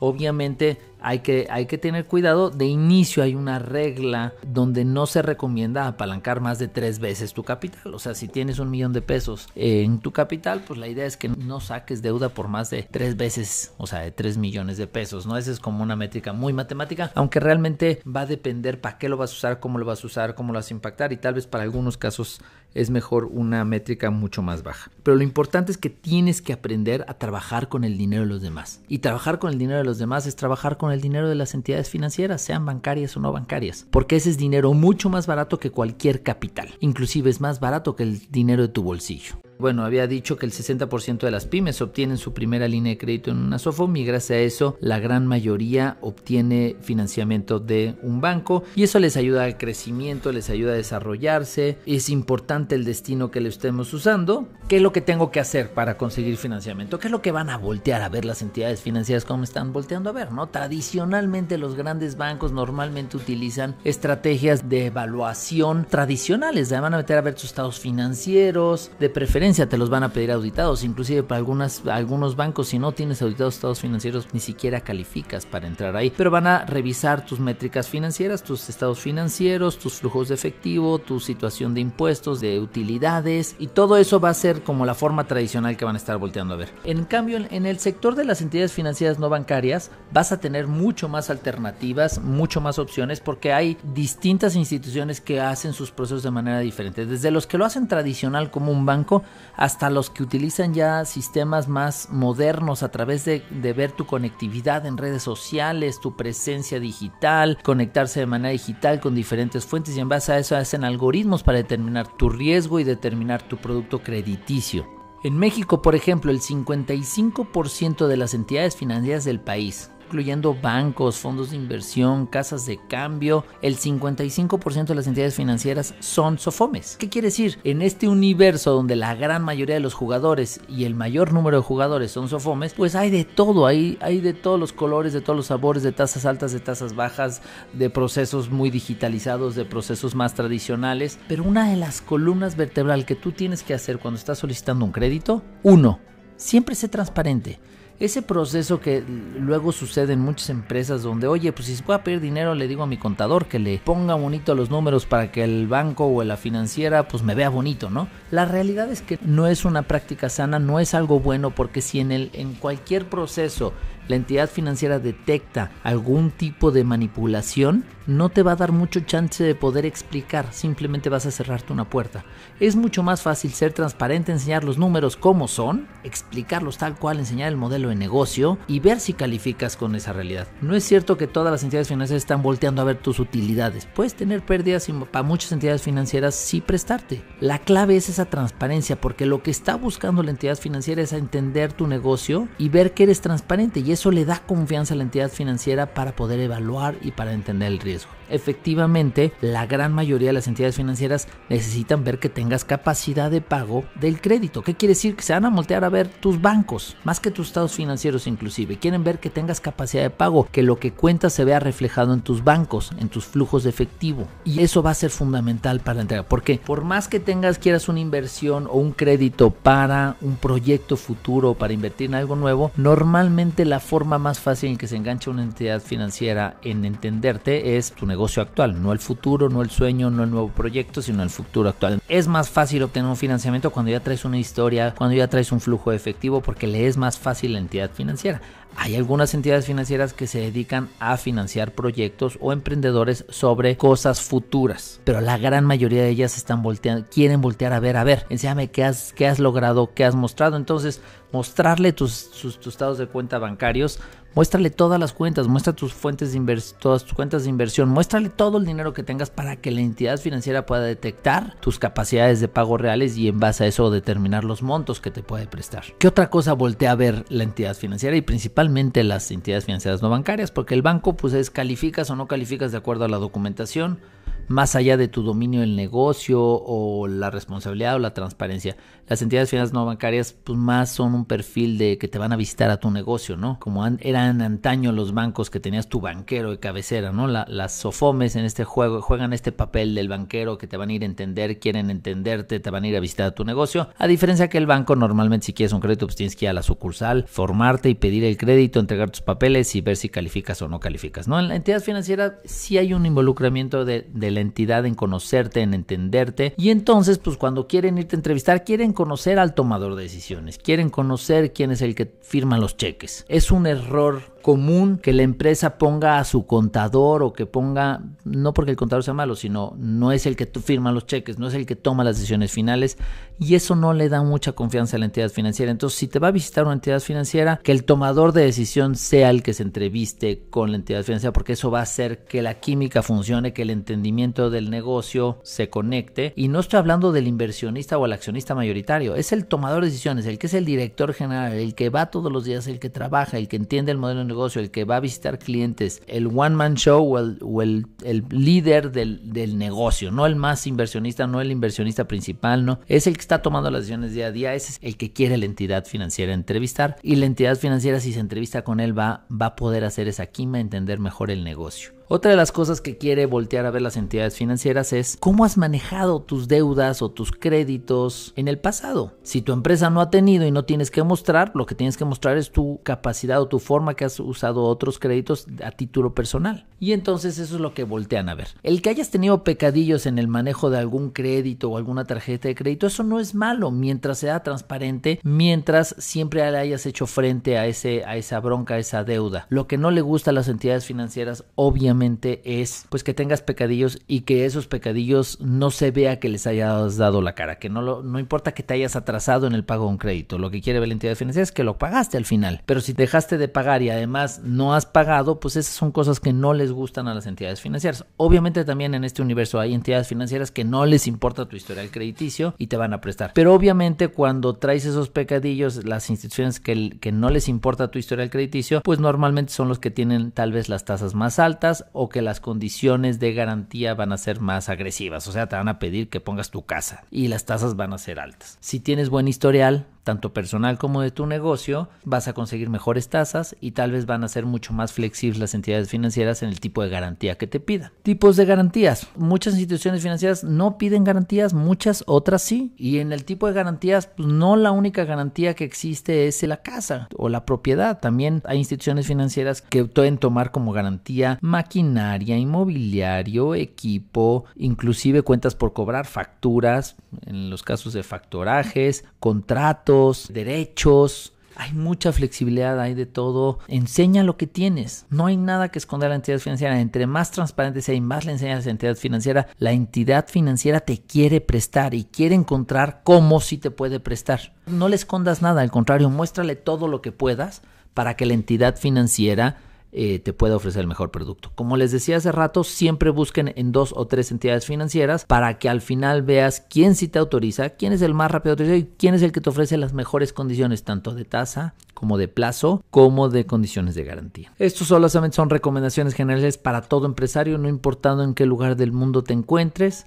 obviamente 0.00 0.78
hay 1.00 1.18
que, 1.18 1.46
hay 1.50 1.66
que 1.66 1.76
tener 1.76 2.06
cuidado. 2.06 2.50
De 2.50 2.64
inicio 2.64 3.22
hay 3.22 3.34
una 3.34 3.58
regla 3.58 4.32
donde 4.46 4.84
no 4.84 5.06
se 5.06 5.20
recomienda 5.20 5.86
apalancar 5.86 6.40
más 6.40 6.58
de 6.58 6.68
tres 6.68 6.98
veces 6.98 7.34
tu 7.34 7.44
capital. 7.44 7.94
O 7.94 7.98
sea, 7.98 8.14
si 8.14 8.26
tienes 8.26 8.58
un 8.58 8.70
millón 8.70 8.92
de 8.94 9.02
pesos 9.02 9.48
en 9.54 9.98
tu 9.98 10.12
capital, 10.12 10.64
pues 10.66 10.78
la 10.78 10.88
idea 10.88 11.04
es 11.04 11.18
que 11.18 11.28
no 11.28 11.60
saques 11.60 12.00
deuda 12.00 12.30
por 12.30 12.48
más 12.48 12.70
de 12.70 12.88
tres 12.90 13.16
veces, 13.16 13.74
o 13.76 13.86
sea, 13.86 14.00
de 14.00 14.12
tres 14.12 14.38
millones 14.38 14.78
de 14.78 14.86
pesos. 14.86 15.26
¿no? 15.26 15.36
Esa 15.36 15.50
es 15.50 15.60
como 15.60 15.82
una 15.82 15.94
métrica 15.94 16.32
muy 16.32 16.52
matemática, 16.52 17.12
aunque 17.14 17.38
realmente 17.38 18.00
va 18.04 18.22
a 18.22 18.26
depender 18.26 18.80
para 18.80 18.96
qué 18.96 19.10
lo 19.10 19.18
vas 19.18 19.30
a 19.32 19.34
usar, 19.34 19.60
cómo 19.60 19.78
lo 19.78 19.84
vas 19.84 20.02
a 20.02 20.06
usar, 20.06 20.34
cómo 20.34 20.52
lo 20.52 20.58
vas 20.58 20.70
a 20.70 20.74
impactar 20.74 21.12
y 21.12 21.18
tal 21.18 21.34
vez 21.34 21.46
para 21.46 21.64
algunos 21.64 21.98
casos 21.98 22.40
es 22.74 22.90
mejor 22.90 23.26
una 23.30 23.64
métrica 23.64 24.10
mucho 24.10 24.42
más 24.42 24.62
baja. 24.62 24.90
Pero 25.02 25.16
lo 25.16 25.22
importante 25.22 25.72
es 25.72 25.78
que 25.78 25.90
tienes 25.90 26.42
que 26.42 26.52
aprender 26.52 27.04
a 27.08 27.14
trabajar 27.14 27.68
con 27.68 27.84
el 27.84 27.96
dinero 27.96 28.22
de 28.22 28.28
los 28.28 28.42
demás. 28.42 28.82
Y 28.88 28.98
trabajar 28.98 29.38
con 29.38 29.52
el 29.52 29.58
dinero 29.58 29.78
de 29.78 29.84
los 29.84 29.98
demás 29.98 30.26
es 30.26 30.36
trabajar 30.36 30.76
con 30.76 30.92
el 30.92 31.00
dinero 31.00 31.28
de 31.28 31.34
las 31.34 31.54
entidades 31.54 31.88
financieras, 31.88 32.42
sean 32.42 32.66
bancarias 32.66 33.16
o 33.16 33.20
no 33.20 33.32
bancarias. 33.32 33.86
Porque 33.90 34.16
ese 34.16 34.30
es 34.30 34.38
dinero 34.38 34.72
mucho 34.74 35.08
más 35.08 35.26
barato 35.26 35.58
que 35.58 35.70
cualquier 35.70 36.22
capital. 36.22 36.74
Inclusive 36.80 37.30
es 37.30 37.40
más 37.40 37.60
barato 37.60 37.96
que 37.96 38.02
el 38.02 38.20
dinero 38.30 38.62
de 38.62 38.68
tu 38.68 38.82
bolsillo. 38.82 39.36
Bueno, 39.64 39.86
había 39.86 40.06
dicho 40.06 40.36
que 40.36 40.44
el 40.44 40.52
60% 40.52 41.20
de 41.20 41.30
las 41.30 41.46
pymes 41.46 41.80
obtienen 41.80 42.18
su 42.18 42.34
primera 42.34 42.68
línea 42.68 42.90
de 42.90 42.98
crédito 42.98 43.30
en 43.30 43.38
una 43.38 43.58
SOFOM 43.58 43.96
y 43.96 44.04
gracias 44.04 44.36
a 44.36 44.40
eso 44.42 44.76
la 44.78 44.98
gran 44.98 45.26
mayoría 45.26 45.96
obtiene 46.02 46.76
financiamiento 46.82 47.60
de 47.60 47.94
un 48.02 48.20
banco 48.20 48.62
y 48.76 48.82
eso 48.82 48.98
les 48.98 49.16
ayuda 49.16 49.44
al 49.44 49.56
crecimiento, 49.56 50.32
les 50.32 50.50
ayuda 50.50 50.72
a 50.72 50.76
desarrollarse. 50.76 51.78
Es 51.86 52.10
importante 52.10 52.74
el 52.74 52.84
destino 52.84 53.30
que 53.30 53.40
le 53.40 53.48
estemos 53.48 53.94
usando. 53.94 54.48
¿Qué 54.68 54.76
es 54.76 54.82
lo 54.82 54.92
que 54.92 55.00
tengo 55.00 55.30
que 55.30 55.40
hacer 55.40 55.72
para 55.72 55.96
conseguir 55.96 56.36
financiamiento? 56.36 56.98
¿Qué 56.98 57.08
es 57.08 57.12
lo 57.12 57.22
que 57.22 57.32
van 57.32 57.48
a 57.48 57.56
voltear 57.56 58.02
a 58.02 58.10
ver 58.10 58.26
las 58.26 58.42
entidades 58.42 58.82
financieras 58.82 59.24
como 59.24 59.44
están 59.44 59.72
volteando 59.72 60.10
a 60.10 60.12
ver? 60.12 60.30
¿no? 60.30 60.46
Tradicionalmente 60.48 61.56
los 61.56 61.74
grandes 61.74 62.18
bancos 62.18 62.52
normalmente 62.52 63.16
utilizan 63.16 63.76
estrategias 63.82 64.68
de 64.68 64.86
evaluación 64.86 65.86
tradicionales. 65.88 66.70
Van 66.70 66.92
a 66.92 66.98
meter 66.98 67.16
a 67.16 67.22
ver 67.22 67.38
sus 67.38 67.48
estados 67.48 67.80
financieros, 67.80 68.90
de 69.00 69.08
preferencia 69.08 69.53
te 69.54 69.78
los 69.78 69.90
van 69.90 70.02
a 70.02 70.12
pedir 70.12 70.32
auditados. 70.32 70.84
Inclusive 70.84 71.22
para 71.22 71.38
algunas, 71.38 71.86
algunos 71.86 72.36
bancos, 72.36 72.68
si 72.68 72.78
no 72.78 72.92
tienes 72.92 73.22
auditados 73.22 73.54
estados 73.54 73.80
financieros, 73.80 74.28
ni 74.32 74.40
siquiera 74.40 74.80
calificas 74.80 75.46
para 75.46 75.66
entrar 75.66 75.96
ahí. 75.96 76.12
Pero 76.14 76.30
van 76.30 76.46
a 76.46 76.64
revisar 76.64 77.24
tus 77.24 77.38
métricas 77.38 77.88
financieras, 77.88 78.42
tus 78.42 78.68
estados 78.68 78.98
financieros, 78.98 79.78
tus 79.78 79.94
flujos 79.94 80.28
de 80.28 80.34
efectivo, 80.34 80.98
tu 80.98 81.20
situación 81.20 81.72
de 81.74 81.80
impuestos, 81.80 82.40
de 82.40 82.58
utilidades. 82.58 83.54
Y 83.58 83.68
todo 83.68 83.96
eso 83.96 84.20
va 84.20 84.30
a 84.30 84.34
ser 84.34 84.62
como 84.62 84.84
la 84.84 84.94
forma 84.94 85.24
tradicional 85.26 85.76
que 85.76 85.84
van 85.84 85.94
a 85.94 85.98
estar 85.98 86.18
volteando 86.18 86.54
a 86.54 86.56
ver. 86.56 86.72
En 86.84 87.04
cambio, 87.04 87.38
en 87.50 87.66
el 87.66 87.78
sector 87.78 88.16
de 88.16 88.24
las 88.24 88.42
entidades 88.42 88.72
financieras 88.72 89.18
no 89.18 89.28
bancarias, 89.28 89.90
vas 90.12 90.32
a 90.32 90.40
tener 90.40 90.66
mucho 90.66 91.08
más 91.08 91.30
alternativas, 91.30 92.20
mucho 92.20 92.60
más 92.60 92.78
opciones, 92.78 93.20
porque 93.20 93.52
hay 93.52 93.78
distintas 93.94 94.56
instituciones 94.56 95.20
que 95.20 95.40
hacen 95.40 95.72
sus 95.72 95.90
procesos 95.90 96.22
de 96.22 96.30
manera 96.30 96.58
diferente. 96.58 97.06
Desde 97.06 97.30
los 97.30 97.46
que 97.46 97.58
lo 97.58 97.64
hacen 97.64 97.88
tradicional 97.88 98.50
como 98.50 98.72
un 98.72 98.86
banco, 98.86 99.22
hasta 99.56 99.90
los 99.90 100.10
que 100.10 100.22
utilizan 100.22 100.74
ya 100.74 101.04
sistemas 101.04 101.68
más 101.68 102.10
modernos 102.10 102.82
a 102.82 102.90
través 102.90 103.24
de, 103.24 103.42
ver 103.74 103.92
tu 103.92 104.06
conectividad 104.06 104.86
en 104.86 104.96
redes 104.96 105.22
sociales, 105.22 106.00
tu 106.00 106.16
presencia 106.16 106.80
digital, 106.80 107.58
conectarse 107.62 108.20
de 108.20 108.26
manera 108.26 108.52
digital 108.52 109.00
con 109.00 109.14
diferentes 109.14 109.66
fuentes 109.66 109.96
y 109.96 110.00
en 110.00 110.08
base 110.08 110.32
a 110.32 110.38
eso 110.38 110.56
hacen 110.56 110.84
algoritmos 110.84 111.42
para 111.42 111.58
determinar 111.58 112.08
tu 112.08 112.28
riesgo 112.28 112.80
y 112.80 112.84
determinar 112.84 113.42
tu 113.42 113.56
producto 113.56 114.02
crediticio. 114.02 114.86
En 115.22 115.38
México, 115.38 115.80
por 115.80 115.94
ejemplo, 115.94 116.30
el 116.30 116.40
55% 116.40 118.06
de 118.06 118.16
las 118.18 118.34
entidades 118.34 118.76
financieras 118.76 119.24
del 119.24 119.40
país 119.40 119.90
incluyendo 120.14 120.54
bancos, 120.54 121.16
fondos 121.16 121.50
de 121.50 121.56
inversión, 121.56 122.26
casas 122.26 122.66
de 122.66 122.78
cambio, 122.88 123.44
el 123.62 123.76
55% 123.76 124.84
de 124.84 124.94
las 124.94 125.08
entidades 125.08 125.34
financieras 125.34 125.92
son 125.98 126.38
SOFOMES. 126.38 126.98
¿Qué 127.00 127.08
quiere 127.08 127.26
decir? 127.26 127.58
En 127.64 127.82
este 127.82 128.06
universo 128.06 128.70
donde 128.70 128.94
la 128.94 129.16
gran 129.16 129.42
mayoría 129.42 129.74
de 129.74 129.80
los 129.80 129.92
jugadores 129.92 130.60
y 130.68 130.84
el 130.84 130.94
mayor 130.94 131.32
número 131.32 131.56
de 131.56 131.64
jugadores 131.64 132.12
son 132.12 132.28
SOFOMES, 132.28 132.74
pues 132.74 132.94
hay 132.94 133.10
de 133.10 133.24
todo, 133.24 133.66
hay, 133.66 133.96
de 133.98 134.34
todos 134.34 134.60
los 134.60 134.72
colores, 134.72 135.12
de 135.12 135.20
todos 135.20 135.36
los 135.36 135.46
sabores, 135.46 135.82
de 135.82 135.90
tasas 135.90 136.26
altas, 136.26 136.52
de 136.52 136.60
tasas 136.60 136.94
bajas, 136.94 137.42
de 137.72 137.90
procesos 137.90 138.50
muy 138.50 138.70
digitalizados, 138.70 139.56
de 139.56 139.64
procesos 139.64 140.14
más 140.14 140.34
tradicionales. 140.34 141.18
Pero 141.26 141.42
una 141.42 141.68
de 141.68 141.76
las 141.76 142.00
columnas 142.00 142.54
vertebral 142.54 143.04
que 143.04 143.16
tú 143.16 143.32
tienes 143.32 143.64
que 143.64 143.74
hacer 143.74 143.98
cuando 143.98 144.18
estás 144.18 144.38
solicitando 144.38 144.84
un 144.84 144.92
crédito, 144.92 145.42
uno, 145.64 145.98
siempre 146.36 146.76
sé 146.76 146.88
transparente 146.88 147.58
ese 148.00 148.22
proceso 148.22 148.80
que 148.80 149.04
luego 149.38 149.70
sucede 149.70 150.14
en 150.14 150.20
muchas 150.20 150.50
empresas 150.50 151.02
donde, 151.02 151.28
oye, 151.28 151.52
pues 151.52 151.66
si 151.66 151.76
se 151.76 151.82
puede 151.82 152.00
pedir 152.00 152.20
dinero, 152.20 152.54
le 152.54 152.66
digo 152.66 152.82
a 152.82 152.86
mi 152.86 152.96
contador 152.96 153.46
que 153.46 153.58
le 153.58 153.78
ponga 153.78 154.14
bonito 154.14 154.54
los 154.54 154.68
números 154.68 155.06
para 155.06 155.30
que 155.30 155.44
el 155.44 155.68
banco 155.68 156.06
o 156.06 156.24
la 156.24 156.36
financiera 156.36 157.06
pues 157.06 157.22
me 157.22 157.34
vea 157.34 157.48
bonito, 157.48 157.90
¿no? 157.90 158.08
La 158.30 158.46
realidad 158.46 158.90
es 158.90 159.00
que 159.00 159.18
no 159.22 159.46
es 159.46 159.64
una 159.64 159.82
práctica 159.82 160.28
sana, 160.28 160.58
no 160.58 160.80
es 160.80 160.92
algo 160.94 161.20
bueno 161.20 161.50
porque 161.50 161.80
si 161.80 162.00
en, 162.00 162.10
el, 162.10 162.30
en 162.32 162.54
cualquier 162.54 163.08
proceso 163.08 163.72
la 164.08 164.16
entidad 164.16 164.50
financiera 164.50 164.98
detecta 164.98 165.70
algún 165.82 166.30
tipo 166.30 166.70
de 166.70 166.84
manipulación, 166.84 167.84
no 168.06 168.28
te 168.28 168.42
va 168.42 168.52
a 168.52 168.56
dar 168.56 168.72
mucho 168.72 169.00
chance 169.00 169.42
de 169.42 169.54
poder 169.54 169.86
explicar, 169.86 170.52
simplemente 170.52 171.08
vas 171.08 171.26
a 171.26 171.30
cerrarte 171.30 171.72
una 171.72 171.88
puerta. 171.88 172.24
Es 172.60 172.76
mucho 172.76 173.02
más 173.02 173.22
fácil 173.22 173.52
ser 173.52 173.72
transparente, 173.72 174.32
enseñar 174.32 174.62
los 174.62 174.76
números 174.76 175.16
como 175.16 175.48
son, 175.48 175.88
explicarlos 176.02 176.76
tal 176.76 176.96
cual, 176.96 177.18
enseñar 177.18 177.48
el 177.48 177.56
modelo 177.56 177.88
de 177.88 177.94
negocio 177.94 178.58
y 178.68 178.80
ver 178.80 179.00
si 179.00 179.14
calificas 179.14 179.76
con 179.76 179.94
esa 179.94 180.12
realidad. 180.12 180.46
No 180.60 180.74
es 180.74 180.84
cierto 180.84 181.16
que 181.16 181.26
todas 181.26 181.50
las 181.50 181.62
entidades 181.62 181.88
financieras 181.88 182.22
están 182.22 182.42
volteando 182.42 182.82
a 182.82 182.84
ver 182.84 182.98
tus 182.98 183.18
utilidades. 183.20 183.86
Puedes 183.86 184.14
tener 184.14 184.44
pérdidas 184.44 184.88
y 184.88 184.92
para 184.92 185.22
muchas 185.22 185.52
entidades 185.52 185.82
financieras 185.82 186.34
sí 186.34 186.60
prestarte. 186.60 187.22
La 187.40 187.58
clave 187.58 187.96
es 187.96 188.08
esa 188.08 188.26
transparencia 188.26 189.00
porque 189.00 189.26
lo 189.26 189.42
que 189.42 189.50
está 189.50 189.76
buscando 189.76 190.22
la 190.22 190.30
entidad 190.30 190.58
financiera 190.58 191.02
es 191.02 191.12
entender 191.12 191.72
tu 191.72 191.86
negocio 191.86 192.48
y 192.58 192.68
ver 192.68 192.92
que 192.92 193.04
eres 193.04 193.20
transparente 193.20 193.80
y 193.80 193.92
eso 193.94 194.10
le 194.10 194.24
da 194.24 194.40
confianza 194.40 194.94
a 194.94 194.96
la 194.96 195.04
entidad 195.04 195.30
financiera 195.30 195.94
para 195.94 196.14
poder 196.14 196.40
evaluar 196.40 196.96
y 197.00 197.12
para 197.12 197.32
entender 197.32 197.72
el 197.72 197.80
riesgo. 197.80 198.10
Efectivamente, 198.30 199.32
la 199.40 199.66
gran 199.66 199.92
mayoría 199.92 200.28
de 200.28 200.32
las 200.32 200.48
entidades 200.48 200.76
financieras 200.76 201.28
necesitan 201.48 202.04
ver 202.04 202.18
que 202.18 202.28
tengas 202.28 202.64
capacidad 202.64 203.30
de 203.30 203.40
pago 203.40 203.84
del 204.00 204.20
crédito. 204.20 204.62
¿Qué 204.62 204.74
quiere 204.74 204.94
decir? 204.94 205.14
Que 205.14 205.22
se 205.22 205.32
van 205.32 205.44
a 205.44 205.50
voltear 205.50 205.84
a 205.84 205.88
ver 205.88 206.08
tus 206.08 206.40
bancos, 206.40 206.96
más 207.04 207.20
que 207.20 207.30
tus 207.30 207.48
estados 207.48 207.72
financieros 207.72 208.26
inclusive. 208.26 208.78
Quieren 208.78 209.04
ver 209.04 209.18
que 209.18 209.30
tengas 209.30 209.60
capacidad 209.60 210.02
de 210.02 210.10
pago, 210.10 210.48
que 210.50 210.62
lo 210.62 210.78
que 210.78 210.92
cuentas 210.92 211.32
se 211.32 211.44
vea 211.44 211.60
reflejado 211.60 212.14
en 212.14 212.22
tus 212.22 212.44
bancos, 212.44 212.92
en 212.98 213.08
tus 213.08 213.26
flujos 213.26 213.64
de 213.64 213.70
efectivo. 213.70 214.26
Y 214.44 214.62
eso 214.62 214.82
va 214.82 214.90
a 214.90 214.94
ser 214.94 215.10
fundamental 215.10 215.80
para 215.80 215.96
la 215.96 216.02
entrega. 216.02 216.22
Porque 216.24 216.60
por 216.64 216.84
más 216.84 217.08
que 217.08 217.20
tengas, 217.20 217.58
quieras 217.58 217.88
una 217.88 218.00
inversión 218.00 218.66
o 218.66 218.74
un 218.74 218.92
crédito 218.92 219.50
para 219.50 220.16
un 220.20 220.36
proyecto 220.36 220.96
futuro, 220.96 221.54
para 221.54 221.72
invertir 221.72 222.08
en 222.08 222.14
algo 222.14 222.36
nuevo, 222.36 222.72
normalmente 222.76 223.64
la 223.64 223.80
forma 223.84 224.18
más 224.18 224.40
fácil 224.40 224.70
en 224.70 224.76
que 224.76 224.88
se 224.88 224.96
engancha 224.96 225.30
una 225.30 225.42
entidad 225.42 225.80
financiera 225.80 226.56
en 226.62 226.84
entenderte 226.84 227.76
es 227.76 227.92
tu 227.92 228.06
negocio 228.06 228.42
actual, 228.42 228.82
no 228.82 228.92
el 228.92 228.98
futuro, 228.98 229.48
no 229.48 229.62
el 229.62 229.70
sueño, 229.70 230.10
no 230.10 230.24
el 230.24 230.30
nuevo 230.30 230.48
proyecto, 230.48 231.02
sino 231.02 231.22
el 231.22 231.30
futuro 231.30 231.68
actual. 231.68 232.00
Es 232.08 232.26
más 232.26 232.50
fácil 232.50 232.82
obtener 232.82 233.08
un 233.08 233.16
financiamiento 233.16 233.70
cuando 233.70 233.92
ya 233.92 234.00
traes 234.00 234.24
una 234.24 234.38
historia, 234.38 234.94
cuando 234.96 235.14
ya 235.14 235.28
traes 235.28 235.52
un 235.52 235.60
flujo 235.60 235.92
efectivo, 235.92 236.40
porque 236.40 236.66
le 236.66 236.86
es 236.86 236.96
más 236.96 237.18
fácil 237.18 237.52
la 237.52 237.58
entidad 237.60 237.90
financiera. 237.90 238.40
Hay 238.76 238.96
algunas 238.96 239.34
entidades 239.34 239.66
financieras 239.66 240.12
que 240.14 240.26
se 240.26 240.40
dedican 240.40 240.88
a 240.98 241.16
financiar 241.16 241.72
proyectos 241.72 242.38
o 242.40 242.52
emprendedores 242.52 243.24
sobre 243.28 243.76
cosas 243.76 244.20
futuras, 244.20 245.00
pero 245.04 245.20
la 245.20 245.38
gran 245.38 245.64
mayoría 245.64 246.02
de 246.02 246.08
ellas 246.08 246.36
están 246.36 246.62
volteando, 246.62 247.06
quieren 247.08 247.40
voltear 247.40 247.72
a 247.72 247.80
ver, 247.80 247.96
a 247.96 248.04
ver, 248.04 248.26
enséñame 248.30 248.70
qué 248.70 248.84
has, 248.84 249.12
qué 249.12 249.28
has 249.28 249.38
logrado, 249.38 249.92
qué 249.94 250.04
has 250.04 250.14
mostrado. 250.14 250.56
Entonces, 250.56 251.00
mostrarle 251.34 251.92
tus, 251.92 252.30
tus, 252.30 252.66
estados 252.66 252.96
de 252.96 253.08
cuenta 253.08 253.38
bancarios 253.38 253.98
Muéstrale 254.34 254.70
todas 254.70 254.98
las 254.98 255.12
cuentas, 255.12 255.46
muestra 255.46 255.74
tus 255.74 255.92
fuentes 255.94 256.32
de 256.32 256.38
inversión, 256.38 256.80
todas 256.80 257.04
tus 257.04 257.14
cuentas 257.14 257.44
de 257.44 257.50
inversión, 257.50 257.88
muéstrale 257.88 258.30
todo 258.30 258.58
el 258.58 258.64
dinero 258.64 258.92
que 258.92 259.04
tengas 259.04 259.30
para 259.30 259.54
que 259.54 259.70
la 259.70 259.80
entidad 259.80 260.18
financiera 260.18 260.66
pueda 260.66 260.82
detectar 260.82 261.54
tus 261.60 261.78
capacidades 261.78 262.40
de 262.40 262.48
pago 262.48 262.76
reales 262.76 263.16
y 263.16 263.28
en 263.28 263.38
base 263.38 263.62
a 263.62 263.66
eso 263.68 263.92
determinar 263.92 264.42
los 264.42 264.60
montos 264.60 265.00
que 265.00 265.12
te 265.12 265.22
puede 265.22 265.46
prestar. 265.46 265.84
¿Qué 266.00 266.08
otra 266.08 266.30
cosa 266.30 266.52
voltea 266.52 266.90
a 266.90 266.96
ver 266.96 267.24
la 267.28 267.44
entidad 267.44 267.76
financiera 267.76 268.16
y 268.16 268.22
principalmente 268.22 269.04
las 269.04 269.30
entidades 269.30 269.66
financieras 269.66 270.02
no 270.02 270.10
bancarias? 270.10 270.50
Porque 270.50 270.74
el 270.74 270.82
banco 270.82 271.16
pues 271.16 271.32
es 271.32 271.50
calificas 271.50 272.10
o 272.10 272.16
no 272.16 272.26
calificas 272.26 272.72
de 272.72 272.78
acuerdo 272.78 273.04
a 273.04 273.08
la 273.08 273.18
documentación 273.18 274.00
más 274.48 274.74
allá 274.74 274.96
de 274.96 275.08
tu 275.08 275.22
dominio 275.22 275.60
del 275.60 275.76
negocio 275.76 276.40
o 276.42 277.06
la 277.08 277.30
responsabilidad 277.30 277.96
o 277.96 277.98
la 277.98 278.14
transparencia. 278.14 278.76
Las 279.06 279.20
entidades 279.20 279.50
financieras 279.50 279.74
no 279.74 279.84
bancarias 279.84 280.32
pues 280.32 280.58
más 280.58 280.90
son 280.90 281.14
un 281.14 281.24
perfil 281.26 281.76
de 281.76 281.98
que 281.98 282.08
te 282.08 282.18
van 282.18 282.32
a 282.32 282.36
visitar 282.36 282.70
a 282.70 282.78
tu 282.78 282.90
negocio, 282.90 283.36
¿no? 283.36 283.58
Como 283.60 283.86
eran 283.86 284.40
antaño 284.40 284.92
los 284.92 285.12
bancos 285.12 285.50
que 285.50 285.60
tenías 285.60 285.88
tu 285.88 286.00
banquero 286.00 286.50
de 286.50 286.58
cabecera, 286.58 287.12
¿no? 287.12 287.26
las 287.26 287.72
SOFOMES 287.72 288.36
en 288.36 288.44
este 288.44 288.64
juego 288.64 289.02
juegan 289.02 289.32
este 289.32 289.52
papel 289.52 289.94
del 289.94 290.08
banquero 290.08 290.56
que 290.56 290.66
te 290.66 290.76
van 290.76 290.88
a 290.88 290.92
ir 290.92 291.02
a 291.02 291.06
entender, 291.06 291.58
quieren 291.58 291.90
entenderte, 291.90 292.60
te 292.60 292.70
van 292.70 292.84
a 292.84 292.88
ir 292.88 292.96
a 292.96 293.00
visitar 293.00 293.26
a 293.26 293.34
tu 293.34 293.44
negocio. 293.44 293.88
A 293.98 294.06
diferencia 294.06 294.48
que 294.48 294.58
el 294.58 294.66
banco 294.66 294.96
normalmente 294.96 295.46
si 295.46 295.52
quieres 295.52 295.72
un 295.72 295.80
crédito 295.80 296.06
pues 296.06 296.16
tienes 296.16 296.36
que 296.36 296.46
ir 296.46 296.48
a 296.48 296.54
la 296.54 296.62
sucursal, 296.62 297.26
formarte 297.28 297.90
y 297.90 297.94
pedir 297.94 298.24
el 298.24 298.36
crédito, 298.36 298.80
entregar 298.80 299.10
tus 299.10 299.20
papeles 299.20 299.74
y 299.74 299.80
ver 299.80 299.96
si 299.96 300.08
calificas 300.08 300.62
o 300.62 300.68
no 300.68 300.80
calificas, 300.80 301.28
¿no? 301.28 301.38
En 301.38 301.48
la 301.48 301.56
entidad 301.56 301.80
financiera 301.80 302.38
sí 302.44 302.78
hay 302.78 302.94
un 302.94 303.04
involucramiento 303.04 303.84
de, 303.84 304.06
de 304.12 304.30
la 304.34 304.40
entidad 304.40 304.84
en 304.86 304.94
conocerte, 304.94 305.60
en 305.60 305.74
entenderte. 305.74 306.54
Y 306.56 306.70
entonces, 306.70 307.18
pues 307.18 307.36
cuando 307.36 307.66
quieren 307.66 307.98
irte 307.98 308.16
a 308.16 308.18
entrevistar, 308.18 308.64
quieren 308.64 308.92
conocer 308.92 309.38
al 309.38 309.54
tomador 309.54 309.94
de 309.94 310.02
decisiones, 310.02 310.58
quieren 310.58 310.90
conocer 310.90 311.52
quién 311.52 311.70
es 311.70 311.80
el 311.82 311.94
que 311.94 312.12
firma 312.20 312.58
los 312.58 312.76
cheques. 312.76 313.24
Es 313.28 313.50
un 313.50 313.66
error 313.66 314.33
común 314.44 314.98
que 314.98 315.14
la 315.14 315.22
empresa 315.22 315.78
ponga 315.78 316.18
a 316.18 316.24
su 316.24 316.44
contador 316.44 317.22
o 317.22 317.32
que 317.32 317.46
ponga, 317.46 318.02
no 318.24 318.52
porque 318.52 318.72
el 318.72 318.76
contador 318.76 319.02
sea 319.02 319.14
malo, 319.14 319.36
sino 319.36 319.72
no 319.78 320.12
es 320.12 320.26
el 320.26 320.36
que 320.36 320.44
firma 320.44 320.92
los 320.92 321.06
cheques, 321.06 321.38
no 321.38 321.48
es 321.48 321.54
el 321.54 321.64
que 321.64 321.76
toma 321.76 322.04
las 322.04 322.16
decisiones 322.16 322.52
finales 322.52 322.98
y 323.38 323.54
eso 323.54 323.74
no 323.74 323.94
le 323.94 324.10
da 324.10 324.22
mucha 324.22 324.52
confianza 324.52 324.96
a 324.96 325.00
la 325.00 325.06
entidad 325.06 325.30
financiera. 325.30 325.72
Entonces, 325.72 325.98
si 325.98 326.08
te 326.08 326.18
va 326.18 326.28
a 326.28 326.30
visitar 326.30 326.64
una 326.64 326.74
entidad 326.74 327.00
financiera, 327.00 327.58
que 327.62 327.72
el 327.72 327.84
tomador 327.84 328.32
de 328.32 328.42
decisión 328.42 328.96
sea 328.96 329.30
el 329.30 329.42
que 329.42 329.54
se 329.54 329.62
entreviste 329.62 330.42
con 330.50 330.70
la 330.70 330.76
entidad 330.76 331.02
financiera, 331.04 331.32
porque 331.32 331.54
eso 331.54 331.70
va 331.70 331.80
a 331.80 331.84
hacer 331.84 332.24
que 332.24 332.42
la 332.42 332.60
química 332.60 333.02
funcione, 333.02 333.54
que 333.54 333.62
el 333.62 333.70
entendimiento 333.70 334.50
del 334.50 334.68
negocio 334.68 335.38
se 335.42 335.70
conecte. 335.70 336.34
Y 336.36 336.48
no 336.48 336.60
estoy 336.60 336.78
hablando 336.78 337.12
del 337.12 337.26
inversionista 337.26 337.96
o 337.96 338.04
el 338.04 338.12
accionista 338.12 338.54
mayoritario, 338.54 339.16
es 339.16 339.32
el 339.32 339.46
tomador 339.46 339.82
de 339.82 339.88
decisiones, 339.88 340.26
el 340.26 340.38
que 340.38 340.48
es 340.48 340.54
el 340.54 340.66
director 340.66 341.14
general, 341.14 341.54
el 341.54 341.74
que 341.74 341.88
va 341.88 342.10
todos 342.10 342.30
los 342.30 342.44
días, 342.44 342.66
el 342.66 342.78
que 342.78 342.90
trabaja, 342.90 343.38
el 343.38 343.48
que 343.48 343.56
entiende 343.56 343.90
el 343.90 343.98
modelo 343.98 344.20
de 344.20 344.26
negocio, 344.26 344.33
el 344.60 344.70
que 344.70 344.84
va 344.84 344.96
a 344.96 345.00
visitar 345.00 345.38
clientes, 345.38 346.02
el 346.06 346.26
one 346.26 346.56
man 346.56 346.74
show 346.74 347.16
o 347.16 347.62
el, 347.62 347.86
líder 348.30 348.92
del, 348.92 349.32
del, 349.32 349.58
negocio, 349.58 350.10
no 350.10 350.26
el 350.26 350.36
más 350.36 350.66
inversionista, 350.66 351.26
no 351.26 351.40
el 351.40 351.50
inversionista 351.50 352.06
principal, 352.06 352.64
no, 352.64 352.80
es 352.86 353.06
el 353.06 353.14
que 353.14 353.20
está 353.20 353.42
tomando 353.42 353.70
las 353.70 353.82
decisiones 353.82 354.12
día 354.12 354.26
a 354.26 354.32
día, 354.32 354.54
ese 354.54 354.72
es 354.72 354.78
el 354.82 354.96
que 354.96 355.12
quiere 355.12 355.36
la 355.38 355.46
entidad 355.46 355.86
financiera 355.86 356.32
entrevistar 356.32 356.96
y 357.02 357.16
la 357.16 357.26
entidad 357.26 357.56
financiera 357.56 358.00
si 358.00 358.12
se 358.12 358.20
entrevista 358.20 358.62
con 358.62 358.80
él 358.80 358.96
va, 358.96 359.26
va 359.30 359.46
a 359.46 359.56
poder 359.56 359.84
hacer 359.84 360.08
esa 360.08 360.26
quima, 360.26 360.60
entender 360.60 360.98
mejor 360.98 361.30
el 361.30 361.44
negocio. 361.44 361.93
Otra 362.06 362.30
de 362.30 362.36
las 362.36 362.52
cosas 362.52 362.82
que 362.82 362.98
quiere 362.98 363.24
voltear 363.24 363.64
a 363.64 363.70
ver 363.70 363.80
las 363.80 363.96
entidades 363.96 364.36
financieras 364.36 364.92
es 364.92 365.16
cómo 365.18 365.42
has 365.42 365.56
manejado 365.56 366.20
tus 366.20 366.48
deudas 366.48 367.00
o 367.00 367.10
tus 367.10 367.32
créditos 367.32 368.34
en 368.36 368.46
el 368.46 368.58
pasado. 368.58 369.14
Si 369.22 369.40
tu 369.40 369.54
empresa 369.54 369.88
no 369.88 370.02
ha 370.02 370.10
tenido 370.10 370.46
y 370.46 370.50
no 370.50 370.66
tienes 370.66 370.90
que 370.90 371.02
mostrar, 371.02 371.52
lo 371.54 371.64
que 371.64 371.74
tienes 371.74 371.96
que 371.96 372.04
mostrar 372.04 372.36
es 372.36 372.50
tu 372.50 372.78
capacidad 372.82 373.40
o 373.40 373.48
tu 373.48 373.58
forma 373.58 373.94
que 373.94 374.04
has 374.04 374.20
usado 374.20 374.64
otros 374.64 374.98
créditos 374.98 375.46
a 375.64 375.70
título 375.70 376.14
personal. 376.14 376.66
Y 376.78 376.92
entonces 376.92 377.38
eso 377.38 377.54
es 377.54 377.60
lo 377.62 377.72
que 377.72 377.84
voltean 377.84 378.28
a 378.28 378.34
ver. 378.34 378.48
El 378.62 378.82
que 378.82 378.90
hayas 378.90 379.08
tenido 379.08 379.42
pecadillos 379.42 380.04
en 380.04 380.18
el 380.18 380.28
manejo 380.28 380.68
de 380.68 380.76
algún 380.76 381.08
crédito 381.08 381.70
o 381.70 381.78
alguna 381.78 382.04
tarjeta 382.04 382.48
de 382.48 382.54
crédito, 382.54 382.86
eso 382.86 383.02
no 383.02 383.18
es 383.18 383.34
malo 383.34 383.70
mientras 383.70 384.18
sea 384.18 384.42
transparente, 384.42 385.20
mientras 385.22 385.94
siempre 385.96 386.42
hayas 386.42 386.84
hecho 386.84 387.06
frente 387.06 387.56
a, 387.56 387.66
ese, 387.66 388.04
a 388.04 388.18
esa 388.18 388.40
bronca, 388.40 388.74
a 388.74 388.78
esa 388.78 389.04
deuda. 389.04 389.46
Lo 389.48 389.66
que 389.66 389.78
no 389.78 389.90
le 389.90 390.02
gusta 390.02 390.32
a 390.32 390.34
las 390.34 390.48
entidades 390.48 390.84
financieras, 390.84 391.44
obviamente, 391.54 391.93
es 392.02 392.86
pues 392.88 393.04
que 393.04 393.14
tengas 393.14 393.42
pecadillos 393.42 394.00
y 394.06 394.20
que 394.22 394.44
esos 394.44 394.66
pecadillos 394.66 395.40
no 395.40 395.70
se 395.70 395.90
vea 395.90 396.18
que 396.18 396.28
les 396.28 396.46
hayas 396.46 396.96
dado 396.96 397.22
la 397.22 397.34
cara, 397.34 397.58
que 397.58 397.68
no, 397.68 397.82
lo, 397.82 398.02
no 398.02 398.18
importa 398.18 398.52
que 398.52 398.62
te 398.62 398.74
hayas 398.74 398.96
atrasado 398.96 399.46
en 399.46 399.54
el 399.54 399.64
pago 399.64 399.84
de 399.84 399.90
un 399.90 399.98
crédito, 399.98 400.38
lo 400.38 400.50
que 400.50 400.60
quiere 400.60 400.80
ver 400.80 400.88
la 400.88 400.94
entidad 400.94 401.14
financiera 401.14 401.44
es 401.44 401.52
que 401.52 401.64
lo 401.64 401.78
pagaste 401.78 402.16
al 402.16 402.24
final, 402.24 402.62
pero 402.66 402.80
si 402.80 402.92
dejaste 402.92 403.38
de 403.38 403.48
pagar 403.48 403.82
y 403.82 403.90
además 403.90 404.40
no 404.44 404.74
has 404.74 404.86
pagado, 404.86 405.40
pues 405.40 405.56
esas 405.56 405.74
son 405.74 405.92
cosas 405.92 406.20
que 406.20 406.32
no 406.32 406.54
les 406.54 406.72
gustan 406.72 407.08
a 407.08 407.14
las 407.14 407.26
entidades 407.26 407.60
financieras. 407.60 408.04
Obviamente 408.16 408.64
también 408.64 408.94
en 408.94 409.04
este 409.04 409.22
universo 409.22 409.60
hay 409.60 409.74
entidades 409.74 410.08
financieras 410.08 410.50
que 410.50 410.64
no 410.64 410.86
les 410.86 411.06
importa 411.06 411.46
tu 411.46 411.56
historial 411.56 411.90
crediticio 411.90 412.54
y 412.58 412.66
te 412.66 412.76
van 412.76 412.92
a 412.92 413.00
prestar, 413.00 413.32
pero 413.34 413.54
obviamente 413.54 414.08
cuando 414.08 414.54
traes 414.56 414.84
esos 414.84 415.10
pecadillos, 415.10 415.84
las 415.84 416.10
instituciones 416.10 416.60
que, 416.60 416.98
que 417.00 417.12
no 417.12 417.30
les 417.30 417.48
importa 417.48 417.90
tu 417.90 417.98
historial 417.98 418.30
crediticio, 418.30 418.80
pues 418.82 418.98
normalmente 418.98 419.52
son 419.52 419.68
los 419.68 419.78
que 419.78 419.90
tienen 419.90 420.32
tal 420.32 420.52
vez 420.52 420.68
las 420.68 420.84
tasas 420.84 421.14
más 421.14 421.38
altas 421.38 421.83
o 421.92 422.08
que 422.08 422.22
las 422.22 422.40
condiciones 422.40 423.18
de 423.20 423.32
garantía 423.32 423.94
van 423.94 424.12
a 424.12 424.18
ser 424.18 424.40
más 424.40 424.68
agresivas, 424.68 425.26
o 425.28 425.32
sea, 425.32 425.48
te 425.48 425.56
van 425.56 425.68
a 425.68 425.78
pedir 425.78 426.08
que 426.08 426.20
pongas 426.20 426.50
tu 426.50 426.64
casa 426.64 427.04
y 427.10 427.28
las 427.28 427.44
tasas 427.44 427.76
van 427.76 427.92
a 427.92 427.98
ser 427.98 428.20
altas. 428.20 428.58
Si 428.60 428.80
tienes 428.80 429.10
buen 429.10 429.28
historial, 429.28 429.86
tanto 430.04 430.32
personal 430.32 430.78
como 430.78 431.00
de 431.00 431.10
tu 431.10 431.26
negocio, 431.26 431.88
vas 432.04 432.28
a 432.28 432.34
conseguir 432.34 432.68
mejores 432.68 433.08
tasas 433.08 433.56
y 433.60 433.72
tal 433.72 433.90
vez 433.90 434.06
van 434.06 434.22
a 434.22 434.28
ser 434.28 434.44
mucho 434.44 434.72
más 434.72 434.92
flexibles 434.92 435.38
las 435.38 435.54
entidades 435.54 435.88
financieras 435.88 436.42
en 436.42 436.50
el 436.50 436.60
tipo 436.60 436.82
de 436.82 436.90
garantía 436.90 437.36
que 437.36 437.46
te 437.46 437.58
pidan. 437.58 437.90
Tipos 438.02 438.36
de 438.36 438.44
garantías. 438.44 439.08
Muchas 439.16 439.54
instituciones 439.54 440.02
financieras 440.02 440.44
no 440.44 440.78
piden 440.78 441.04
garantías, 441.04 441.54
muchas 441.54 442.04
otras 442.06 442.42
sí. 442.42 442.74
Y 442.76 442.98
en 442.98 443.12
el 443.12 443.24
tipo 443.24 443.46
de 443.46 443.54
garantías, 443.54 444.06
pues 444.06 444.28
no 444.28 444.56
la 444.56 444.70
única 444.70 445.04
garantía 445.04 445.54
que 445.54 445.64
existe 445.64 446.28
es 446.28 446.42
la 446.42 446.58
casa 446.58 447.08
o 447.16 447.30
la 447.30 447.46
propiedad. 447.46 447.98
También 448.00 448.42
hay 448.44 448.58
instituciones 448.58 449.06
financieras 449.06 449.62
que 449.62 449.84
pueden 449.86 450.18
tomar 450.18 450.50
como 450.50 450.72
garantía 450.72 451.38
maquinaria, 451.40 452.36
inmobiliario, 452.36 453.54
equipo, 453.54 454.44
inclusive 454.56 455.22
cuentas 455.22 455.54
por 455.54 455.72
cobrar, 455.72 456.04
facturas, 456.04 456.96
en 457.24 457.48
los 457.48 457.62
casos 457.62 457.94
de 457.94 458.02
factorajes, 458.02 459.04
contratos 459.20 459.93
derechos, 460.32 461.32
Hay 461.56 461.72
mucha 461.72 462.12
flexibilidad, 462.12 462.80
hay 462.80 462.94
de 462.94 463.06
todo. 463.06 463.60
Enseña 463.68 464.24
lo 464.24 464.36
que 464.36 464.48
tienes. 464.48 465.06
No 465.08 465.26
hay 465.26 465.36
nada 465.36 465.68
que 465.68 465.78
esconder 465.78 466.08
a 466.08 466.10
la 466.10 466.16
entidad 466.16 466.40
financiera. 466.40 466.80
Entre 466.80 467.06
más 467.06 467.30
transparente 467.30 467.80
sea 467.80 467.94
y 467.94 468.00
más 468.00 468.24
le 468.24 468.32
enseñas 468.32 468.64
a 468.64 468.66
la 468.66 468.72
entidad 468.72 468.96
financiera, 468.96 469.46
la 469.58 469.70
entidad 469.70 470.26
financiera 470.28 470.80
te 470.80 470.98
quiere 470.98 471.40
prestar 471.40 471.94
y 471.94 472.04
quiere 472.04 472.34
encontrar 472.34 473.02
cómo 473.04 473.40
sí 473.40 473.58
te 473.58 473.70
puede 473.70 474.00
prestar. 474.00 474.52
No 474.66 474.88
le 474.88 474.96
escondas 474.96 475.42
nada, 475.42 475.60
al 475.60 475.70
contrario, 475.70 476.10
muéstrale 476.10 476.56
todo 476.56 476.88
lo 476.88 477.00
que 477.00 477.12
puedas 477.12 477.62
para 477.94 478.16
que 478.16 478.26
la 478.26 478.34
entidad 478.34 478.76
financiera 478.76 479.58
eh, 479.96 480.18
te 480.18 480.32
pueda 480.32 480.56
ofrecer 480.56 480.80
el 480.80 480.88
mejor 480.88 481.12
producto. 481.12 481.52
Como 481.54 481.76
les 481.76 481.92
decía 481.92 482.16
hace 482.16 482.32
rato, 482.32 482.64
siempre 482.64 483.10
busquen 483.10 483.52
en 483.54 483.70
dos 483.70 483.94
o 483.96 484.08
tres 484.08 484.32
entidades 484.32 484.66
financieras 484.66 485.24
para 485.24 485.58
que 485.58 485.68
al 485.68 485.80
final 485.80 486.22
veas 486.22 486.66
quién 486.68 486.96
sí 486.96 487.06
te 487.06 487.20
autoriza, 487.20 487.70
quién 487.70 487.92
es 487.92 488.02
el 488.02 488.12
más 488.12 488.30
rápido 488.30 488.54
autorizado 488.54 488.76
y 488.76 488.90
quién 488.98 489.14
es 489.14 489.22
el 489.22 489.30
que 489.30 489.40
te 489.40 489.50
ofrece 489.50 489.76
las 489.76 489.92
mejores 489.92 490.32
condiciones, 490.32 490.82
tanto 490.82 491.14
de 491.14 491.24
tasa 491.24 491.74
como 491.94 492.18
de 492.18 492.26
plazo, 492.26 492.82
como 492.90 493.28
de 493.28 493.46
condiciones 493.46 493.94
de 493.94 494.02
garantía. 494.02 494.52
Estos 494.58 494.88
solamente 494.88 495.36
son 495.36 495.48
recomendaciones 495.48 496.14
generales 496.14 496.58
para 496.58 496.82
todo 496.82 497.06
empresario, 497.06 497.56
no 497.56 497.68
importando 497.68 498.24
en 498.24 498.34
qué 498.34 498.46
lugar 498.46 498.74
del 498.74 498.90
mundo 498.90 499.22
te 499.22 499.32
encuentres. 499.32 500.06